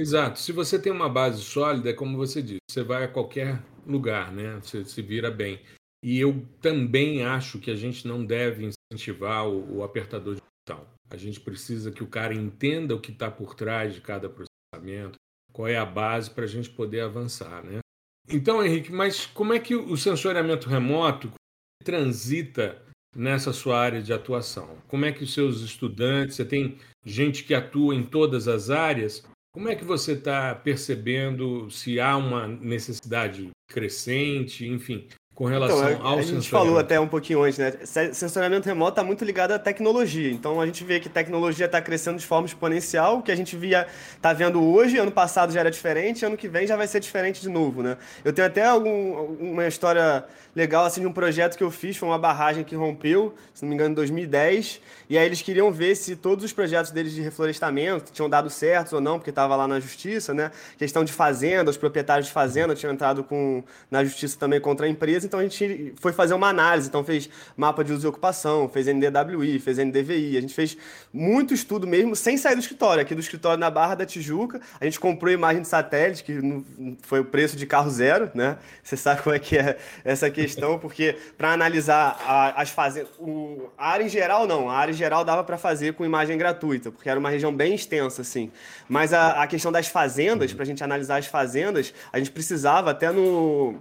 [0.00, 0.38] Exato.
[0.38, 4.32] Se você tem uma base sólida, é como você disse, você vai a qualquer lugar,
[4.32, 4.58] né?
[4.62, 5.60] Você se vira bem.
[6.02, 10.86] E eu também acho que a gente não deve incentivar o, o apertador de botão.
[11.10, 15.16] A gente precisa que o cara entenda o que está por trás de cada processamento,
[15.52, 17.80] qual é a base para a gente poder avançar, né?
[18.26, 21.30] Então, Henrique, mas como é que o sensoriamento remoto
[21.84, 22.80] transita
[23.14, 24.78] nessa sua área de atuação?
[24.88, 29.22] Como é que os seus estudantes, você tem gente que atua em todas as áreas,
[29.52, 35.08] Como é que você está percebendo se há uma necessidade crescente, enfim,
[35.40, 37.72] com relação então, ao A gente falou até um pouquinho antes, né?
[38.12, 40.30] Sensoriamento remoto está muito ligado à tecnologia.
[40.30, 43.20] Então a gente vê que tecnologia está crescendo de forma exponencial.
[43.20, 46.46] O que a gente via, está vendo hoje, ano passado já era diferente, ano que
[46.46, 47.96] vem já vai ser diferente de novo, né?
[48.22, 52.08] Eu tenho até algum, uma história legal assim de um projeto que eu fiz, foi
[52.08, 54.80] uma barragem que rompeu, se não me engano, em 2010.
[55.08, 58.96] E aí eles queriam ver se todos os projetos deles de reflorestamento tinham dado certo
[58.96, 60.50] ou não, porque estava lá na justiça, né?
[60.76, 64.88] Questão de fazenda, os proprietários de fazenda tinham entrado com, na justiça também contra a
[64.88, 68.68] empresa, então a gente foi fazer uma análise, então fez mapa de uso e ocupação,
[68.68, 70.76] fez NDWI, fez NDVI, a gente fez
[71.12, 74.84] muito estudo mesmo sem sair do escritório, aqui do escritório na Barra da Tijuca, a
[74.84, 76.40] gente comprou imagem de satélite, que
[77.02, 78.58] foi o preço de carro zero, né?
[78.82, 82.18] Você sabe como é que é essa questão, porque para analisar
[82.56, 83.10] as fazendas,
[83.78, 86.90] a área em geral não, a área em geral dava para fazer com imagem gratuita,
[86.90, 88.50] porque era uma região bem extensa, assim.
[88.88, 92.90] Mas a, a questão das fazendas, para a gente analisar as fazendas, a gente precisava
[92.90, 93.76] até no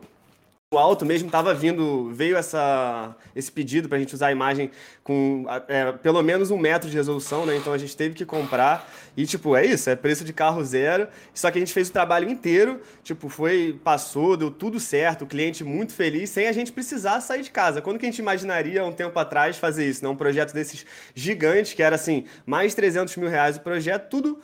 [0.77, 4.69] alto mesmo estava vindo, veio essa, esse pedido para a gente usar a imagem
[5.03, 7.55] com é, pelo menos um metro de resolução, né?
[7.55, 11.07] Então a gente teve que comprar e tipo é isso, é preço de carro zero.
[11.33, 15.27] Só que a gente fez o trabalho inteiro, tipo foi passou, deu tudo certo, o
[15.27, 17.81] cliente muito feliz, sem a gente precisar sair de casa.
[17.81, 20.03] Quando que a gente imaginaria um tempo atrás fazer isso?
[20.03, 20.09] Né?
[20.09, 24.39] Um projeto desses gigantes que era assim mais de 300 mil reais o projeto, tudo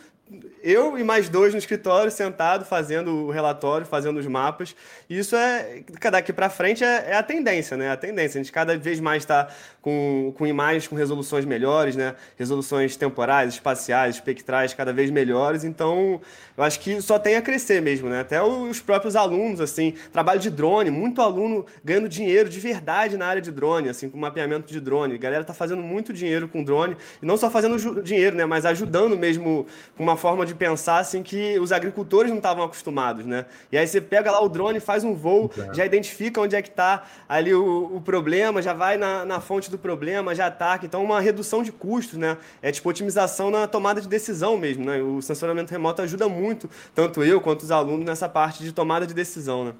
[0.63, 4.75] eu e mais dois no escritório, sentado, fazendo o relatório, fazendo os mapas.
[5.07, 7.91] Isso é, daqui para frente, é, é, a tendência, né?
[7.91, 8.39] A tendência.
[8.39, 9.49] A gente cada vez mais está
[9.85, 12.15] com, com imagens com resoluções melhores, né?
[12.39, 15.63] Resoluções temporais, espaciais, espectrais, cada vez melhores.
[15.63, 16.19] Então,
[16.57, 18.21] eu acho que só tem a crescer mesmo, né?
[18.21, 23.27] Até os próprios alunos, assim, trabalho de drone, muito aluno ganhando dinheiro de verdade na
[23.27, 25.13] área de drone, assim, com mapeamento de drone.
[25.13, 28.45] A galera tá fazendo muito dinheiro com drone, e não só fazendo dinheiro, né?
[28.47, 33.23] Mas ajudando mesmo com uma forma de pensar, assim, que os agricultores não estavam acostumados,
[33.23, 33.45] né?
[33.71, 36.71] E aí você pega lá o drone, faz um voo, já identifica onde é que
[36.71, 40.85] tá ali o, o problema, já vai na, na fonte do do problema, já ataca.
[40.85, 42.37] Então, uma redução de custos, né?
[42.61, 45.01] É tipo otimização na tomada de decisão mesmo, né?
[45.01, 49.13] O sensoramento remoto ajuda muito, tanto eu quanto os alunos, nessa parte de tomada de
[49.13, 49.75] decisão, né?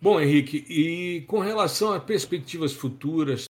[0.00, 3.46] Bom, Henrique, e com relação a perspectivas futuras,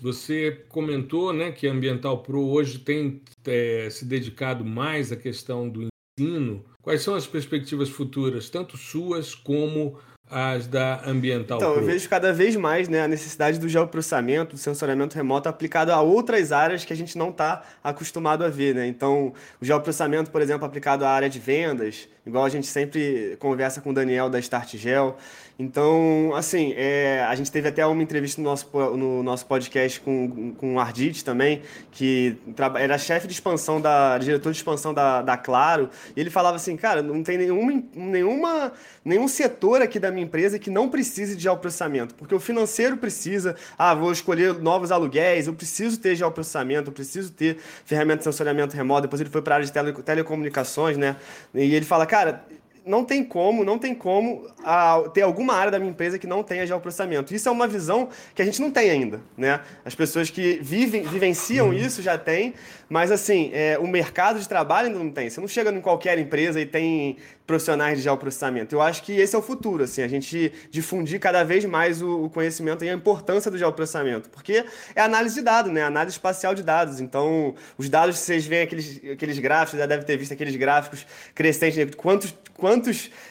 [0.00, 5.68] você comentou né, que a Ambiental Pro hoje tem é, se dedicado mais à questão
[5.68, 5.86] do
[6.18, 6.64] ensino.
[6.82, 10.00] Quais são as perspectivas futuras, tanto suas como
[10.32, 11.82] as da Ambiental Então, Pro?
[11.82, 16.00] eu vejo cada vez mais né, a necessidade do geoprocessamento, do sensoriamento remoto aplicado a
[16.00, 18.74] outras áreas que a gente não está acostumado a ver.
[18.74, 18.86] Né?
[18.86, 23.80] Então, o geoprocessamento, por exemplo, aplicado à área de vendas, igual a gente sempre conversa
[23.80, 25.16] com o Daniel da StartGel.
[25.58, 30.54] Então, assim, é, a gente teve até uma entrevista no nosso, no nosso podcast com,
[30.54, 32.36] com o Ardit também, que
[32.78, 36.76] era chefe de expansão, da diretor de expansão da, da Claro, e ele falava assim,
[36.76, 38.72] cara, não tem nenhuma, nenhuma,
[39.04, 43.54] nenhum setor aqui da minha empresa que não precise de geoprocessamento, porque o financeiro precisa,
[43.76, 48.76] ah, vou escolher novos aluguéis, eu preciso ter geoprocessamento, eu preciso ter ferramenta de sensoriamento
[48.76, 51.16] remoto, depois ele foi para a área de tele, telecomunicações, né,
[51.54, 52.44] e ele fala, cara,
[52.84, 56.42] não tem como, não tem como a, ter alguma área da minha empresa que não
[56.42, 57.34] tenha geoprocessamento.
[57.34, 59.60] Isso é uma visão que a gente não tem ainda, né?
[59.84, 61.72] As pessoas que vivem, vivenciam uhum.
[61.72, 62.54] isso já têm,
[62.88, 65.30] mas assim, é, o mercado de trabalho ainda não tem.
[65.30, 67.16] Você não chega em qualquer empresa e tem
[67.46, 68.74] profissionais de geoprocessamento.
[68.74, 72.24] Eu acho que esse é o futuro, assim, a gente difundir cada vez mais o,
[72.24, 74.64] o conhecimento e a importância do geoprocessamento, porque
[74.94, 75.82] é análise de dados, né?
[75.82, 77.00] Análise espacial de dados.
[77.00, 81.76] Então, os dados, vocês veem aqueles, aqueles gráficos, já deve ter visto aqueles gráficos crescentes,
[81.76, 81.86] né?
[81.96, 82.71] quantos, quantos,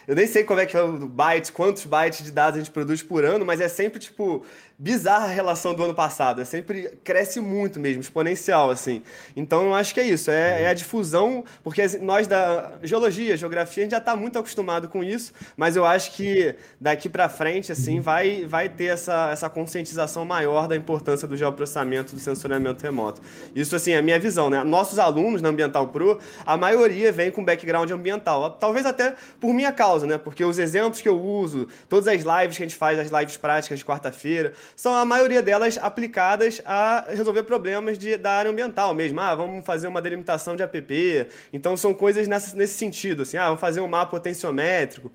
[0.08, 2.72] eu nem sei como é que é o bytes, quantos bytes de dados a gente
[2.72, 4.46] produz por ano, mas é sempre, tipo,
[4.82, 6.42] bizarra a relação do ano passado.
[6.42, 9.04] É sempre cresce muito mesmo, exponencial, assim.
[9.36, 10.32] Então, eu acho que é isso.
[10.32, 14.90] É, é a difusão, porque nós da geologia, geografia, a gente já está muito acostumado
[14.90, 19.48] com isso, mas eu acho que daqui para frente, assim, vai, vai ter essa, essa
[19.48, 23.22] conscientização maior da importância do geoprocessamento, do sensoriamento remoto.
[23.54, 24.64] Isso, assim, é a minha visão, né?
[24.64, 28.50] Nossos alunos na Ambiental Pro, a maioria vem com background ambiental.
[28.50, 30.18] Talvez até por minha causa, né?
[30.18, 33.38] Porque os exemplos que eu uso, todas as lives que a gente faz, as lives
[33.38, 38.94] práticas de quarta-feira, são a maioria delas aplicadas a resolver problemas de, da área ambiental
[38.94, 39.20] mesmo.
[39.20, 41.28] Ah, vamos fazer uma delimitação de APP.
[41.52, 45.12] Então são coisas nessa, nesse sentido, assim, ah, vamos fazer um mapa potenciométrico.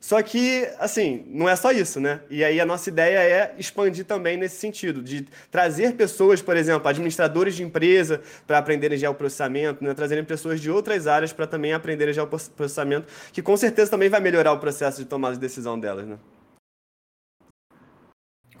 [0.00, 2.20] Só que, assim, não é só isso, né?
[2.30, 6.88] E aí a nossa ideia é expandir também nesse sentido, de trazer pessoas, por exemplo,
[6.88, 9.92] administradores de empresa para aprenderem geoprocessamento, né?
[9.94, 14.52] trazerem pessoas de outras áreas para também aprenderem geoprocessamento, que com certeza também vai melhorar
[14.52, 16.16] o processo de tomada de decisão delas, né?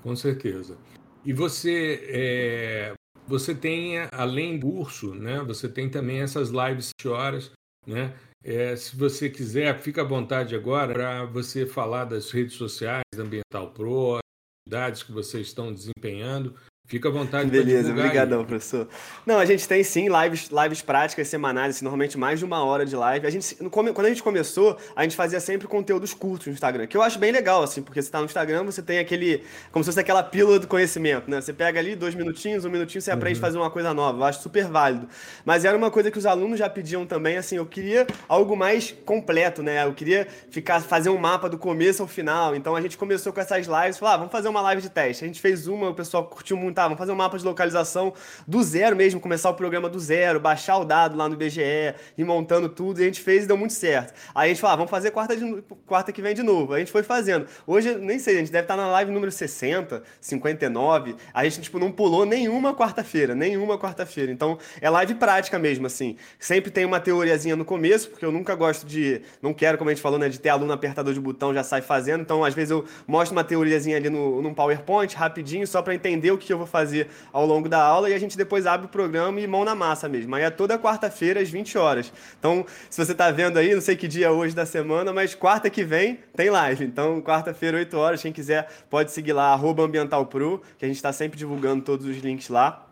[0.08, 0.78] Com certeza.
[1.22, 2.94] E você, é,
[3.26, 7.52] você tem, além do curso, né, você tem também essas lives de horas
[7.86, 8.14] né?
[8.42, 13.22] É, se você quiser, fica à vontade agora para você falar das redes sociais da
[13.22, 14.18] Ambiental Pro,
[14.66, 16.54] atividades que vocês estão desempenhando
[16.88, 17.50] Fica à vontade.
[17.50, 18.88] Beleza, obrigadão, professor.
[19.26, 22.86] Não, a gente tem sim lives, lives práticas semanais, assim, normalmente mais de uma hora
[22.86, 23.26] de live.
[23.26, 26.96] A gente, quando a gente começou, a gente fazia sempre conteúdos curtos no Instagram, que
[26.96, 29.90] eu acho bem legal, assim, porque você está no Instagram, você tem aquele, como se
[29.90, 31.42] fosse aquela pílula do conhecimento, né?
[31.42, 33.46] Você pega ali dois minutinhos, um minutinho, você aprende a uhum.
[33.46, 34.20] fazer uma coisa nova.
[34.20, 35.06] Eu acho super válido.
[35.44, 38.94] Mas era uma coisa que os alunos já pediam também, assim, eu queria algo mais
[39.04, 39.84] completo, né?
[39.84, 42.56] Eu queria ficar, fazer um mapa do começo ao final.
[42.56, 45.22] Então a gente começou com essas lives, falou, ah, vamos fazer uma live de teste.
[45.22, 48.12] A gente fez uma, o pessoal curtiu muito tá, vamos fazer um mapa de localização
[48.46, 52.24] do zero mesmo, começar o programa do zero, baixar o dado lá no IBGE, ir
[52.24, 54.14] montando tudo, e a gente fez e deu muito certo.
[54.34, 56.72] Aí a gente falou, ah, vamos fazer quarta, de, quarta que vem de novo.
[56.72, 57.46] Aí a gente foi fazendo.
[57.66, 61.16] Hoje, nem sei, a gente deve estar na live número 60, 59.
[61.34, 64.30] A gente, tipo, não pulou nenhuma quarta-feira, nenhuma quarta-feira.
[64.30, 66.16] Então, é live prática mesmo, assim.
[66.38, 69.22] Sempre tem uma teoriazinha no começo, porque eu nunca gosto de.
[69.42, 71.82] Não quero, como a gente falou, né, de ter aluno apertador de botão já sai
[71.82, 72.20] fazendo.
[72.20, 76.30] Então, às vezes, eu mostro uma teoriazinha ali no, num PowerPoint, rapidinho, só para entender
[76.30, 78.88] o que eu vou fazer ao longo da aula e a gente depois abre o
[78.88, 80.34] programa e mão na massa mesmo.
[80.34, 82.12] Aí é toda quarta-feira às 20 horas.
[82.38, 85.34] Então, se você está vendo aí, não sei que dia é hoje da semana, mas
[85.34, 86.84] quarta que vem tem live.
[86.84, 91.38] Então, quarta-feira, 8 horas, quem quiser pode seguir lá, ambientalpro, que a gente está sempre
[91.38, 92.87] divulgando todos os links lá.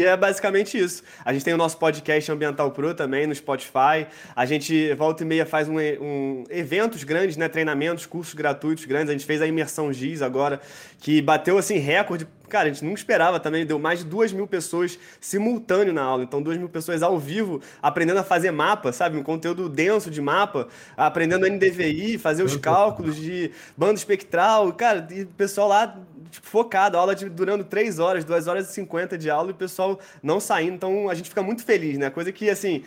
[0.00, 1.02] E é basicamente isso.
[1.24, 4.06] A gente tem o nosso podcast Ambiental Pro também no Spotify.
[4.36, 7.48] A gente volta e meia faz um, um, eventos grandes, né?
[7.48, 9.10] Treinamentos, cursos gratuitos grandes.
[9.10, 10.60] A gente fez a imersão GIS agora,
[11.00, 12.28] que bateu assim recorde.
[12.48, 16.22] Cara, a gente não esperava também, deu mais de duas mil pessoas simultâneo na aula.
[16.22, 19.18] Então, duas mil pessoas ao vivo aprendendo a fazer mapa, sabe?
[19.18, 24.72] Um conteúdo denso de mapa, aprendendo NDVI, fazer os cálculos de banda espectral.
[24.74, 25.98] Cara, e o pessoal lá
[26.28, 29.52] tipo, focado, a aula de, durando 3 horas, 2 horas e 50 de aula e
[29.52, 30.74] o pessoal não saindo.
[30.74, 32.10] Então a gente fica muito feliz, né?
[32.10, 32.84] Coisa que, assim,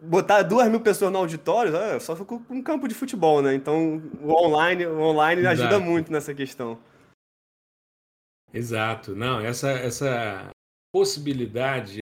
[0.00, 3.54] botar duas mil pessoas no auditório, ah, só ficou um campo de futebol, né?
[3.54, 6.78] Então o online, o online ajuda muito nessa questão.
[8.52, 9.16] Exato.
[9.16, 10.50] Não, essa, essa
[10.92, 11.98] possibilidade,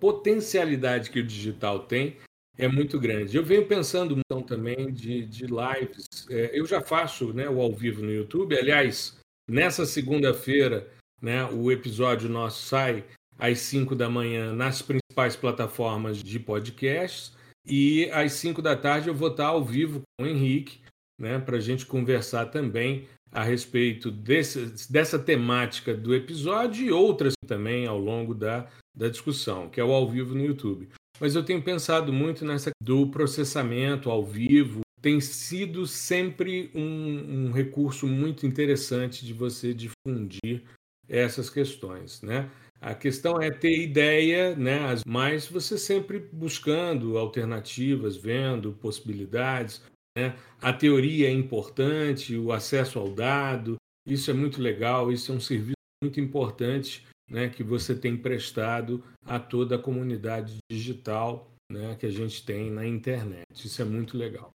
[0.00, 2.16] potencialidade que o digital tem
[2.56, 3.36] é muito grande.
[3.36, 6.06] Eu venho pensando então também de, de lives.
[6.30, 8.56] É, eu já faço né, o ao vivo no YouTube.
[8.56, 10.88] Aliás, Nessa segunda-feira,
[11.20, 13.04] né, o episódio nosso sai
[13.38, 17.32] às 5 da manhã nas principais plataformas de podcasts
[17.66, 20.80] e às 5 da tarde eu vou estar ao vivo com o Henrique,
[21.18, 27.34] né, para a gente conversar também a respeito desse, dessa temática do episódio e outras
[27.46, 30.88] também ao longo da, da discussão, que é o ao vivo no YouTube.
[31.20, 37.52] Mas eu tenho pensado muito nessa do processamento ao vivo, tem sido sempre um, um,
[37.52, 40.62] recurso muito interessante de você difundir
[41.08, 42.50] essas questões, né?
[42.80, 44.78] A questão é ter ideia, né?
[45.06, 49.82] Mas você sempre buscando alternativas, vendo possibilidades.
[50.16, 50.34] Né?
[50.62, 53.76] A teoria é importante, o acesso ao dado,
[54.06, 59.04] isso é muito legal, isso é um serviço muito importante né, que você tem prestado
[59.24, 63.44] a toda a comunidade digital né, que a gente tem na internet.
[63.52, 64.50] Isso é muito legal.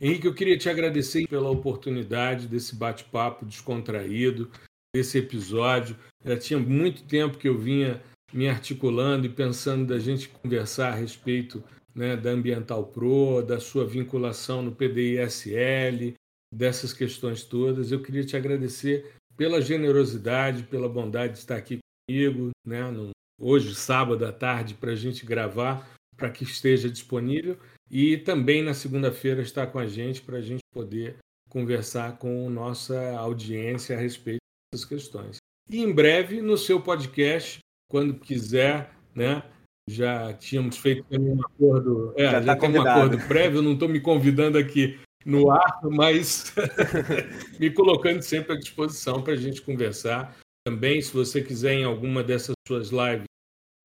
[0.00, 4.50] Henrique, eu queria te agradecer pela oportunidade desse bate-papo descontraído,
[4.94, 5.96] desse episódio.
[6.24, 10.96] Já tinha muito tempo que eu vinha me articulando e pensando da gente conversar a
[10.96, 11.62] respeito
[11.94, 16.14] né, da Ambiental Pro, da sua vinculação no PDISL,
[16.52, 17.92] dessas questões todas.
[17.92, 21.78] Eu queria te agradecer pela generosidade, pela bondade de estar aqui
[22.08, 27.56] comigo, né, no, hoje, sábado à tarde, para a gente gravar, para que esteja disponível.
[27.90, 31.18] E também na segunda-feira está com a gente para a gente poder
[31.48, 34.40] conversar com nossa audiência a respeito
[34.72, 35.36] dessas questões.
[35.70, 39.42] E em breve, no seu podcast, quando quiser, né?
[39.88, 43.88] Já tínhamos feito um acordo, é, já, já tá tem um acordo prévio, não estou
[43.88, 46.54] me convidando aqui no ar, mas
[47.60, 50.36] me colocando sempre à disposição para a gente conversar.
[50.66, 53.26] Também, se você quiser, em alguma dessas suas lives,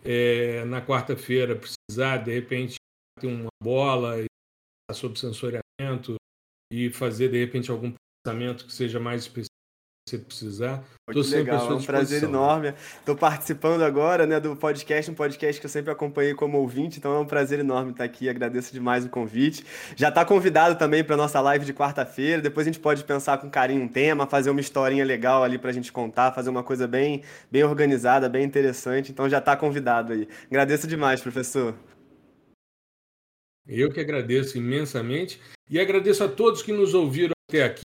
[0.03, 2.78] é, na quarta-feira, precisar, de repente,
[3.19, 4.15] ter uma bola
[4.93, 6.15] sob sensoriamento
[6.71, 9.49] e fazer, de repente, algum processamento que seja mais específico
[10.09, 10.83] se precisar.
[11.07, 12.73] Muito legal, é um prazer enorme.
[12.99, 17.13] Estou participando agora né, do podcast, um podcast que eu sempre acompanhei como ouvinte, então
[17.13, 18.27] é um prazer enorme estar aqui.
[18.27, 19.63] Agradeço demais o convite.
[19.95, 22.41] Já está convidado também para a nossa live de quarta-feira.
[22.41, 25.69] Depois a gente pode pensar com carinho um tema, fazer uma historinha legal ali para
[25.69, 29.11] a gente contar, fazer uma coisa bem, bem organizada, bem interessante.
[29.11, 30.27] Então já está convidado aí.
[30.49, 31.75] Agradeço demais, professor.
[33.69, 35.39] Eu que agradeço imensamente
[35.69, 37.83] e agradeço a todos que nos ouviram até aqui.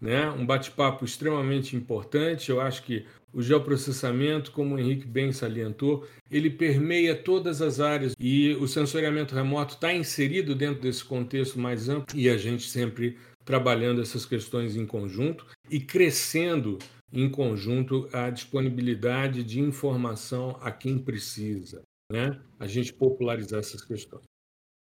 [0.00, 0.30] né?
[0.30, 2.50] um bate-papo extremamente importante.
[2.50, 8.14] Eu acho que o geoprocessamento, como o Henrique bem salientou, ele permeia todas as áreas
[8.18, 13.18] e o sensoriamento remoto está inserido dentro desse contexto mais amplo e a gente sempre
[13.44, 16.78] trabalhando essas questões em conjunto e crescendo
[17.12, 22.38] em conjunto a disponibilidade de informação a quem precisa, né?
[22.58, 24.24] A gente popularizar essas questões.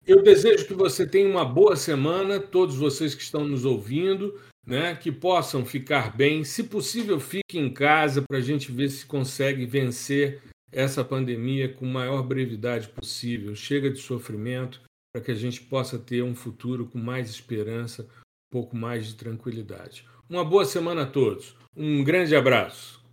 [0.08, 4.95] Eu desejo que você tenha uma boa semana, todos vocês que estão nos ouvindo, né,
[4.95, 6.45] que possam ficar bem.
[6.45, 10.41] Se possível, fique em casa para a gente ver se consegue vencer
[10.72, 13.53] essa pandemia com maior brevidade possível.
[13.53, 14.82] Chega de sofrimento
[15.14, 19.16] para que a gente possa ter um futuro com mais esperança, um pouco mais de
[19.16, 20.05] tranquilidade.
[20.30, 21.53] Uma boa semana a todos.
[21.76, 23.03] Um grande abraço.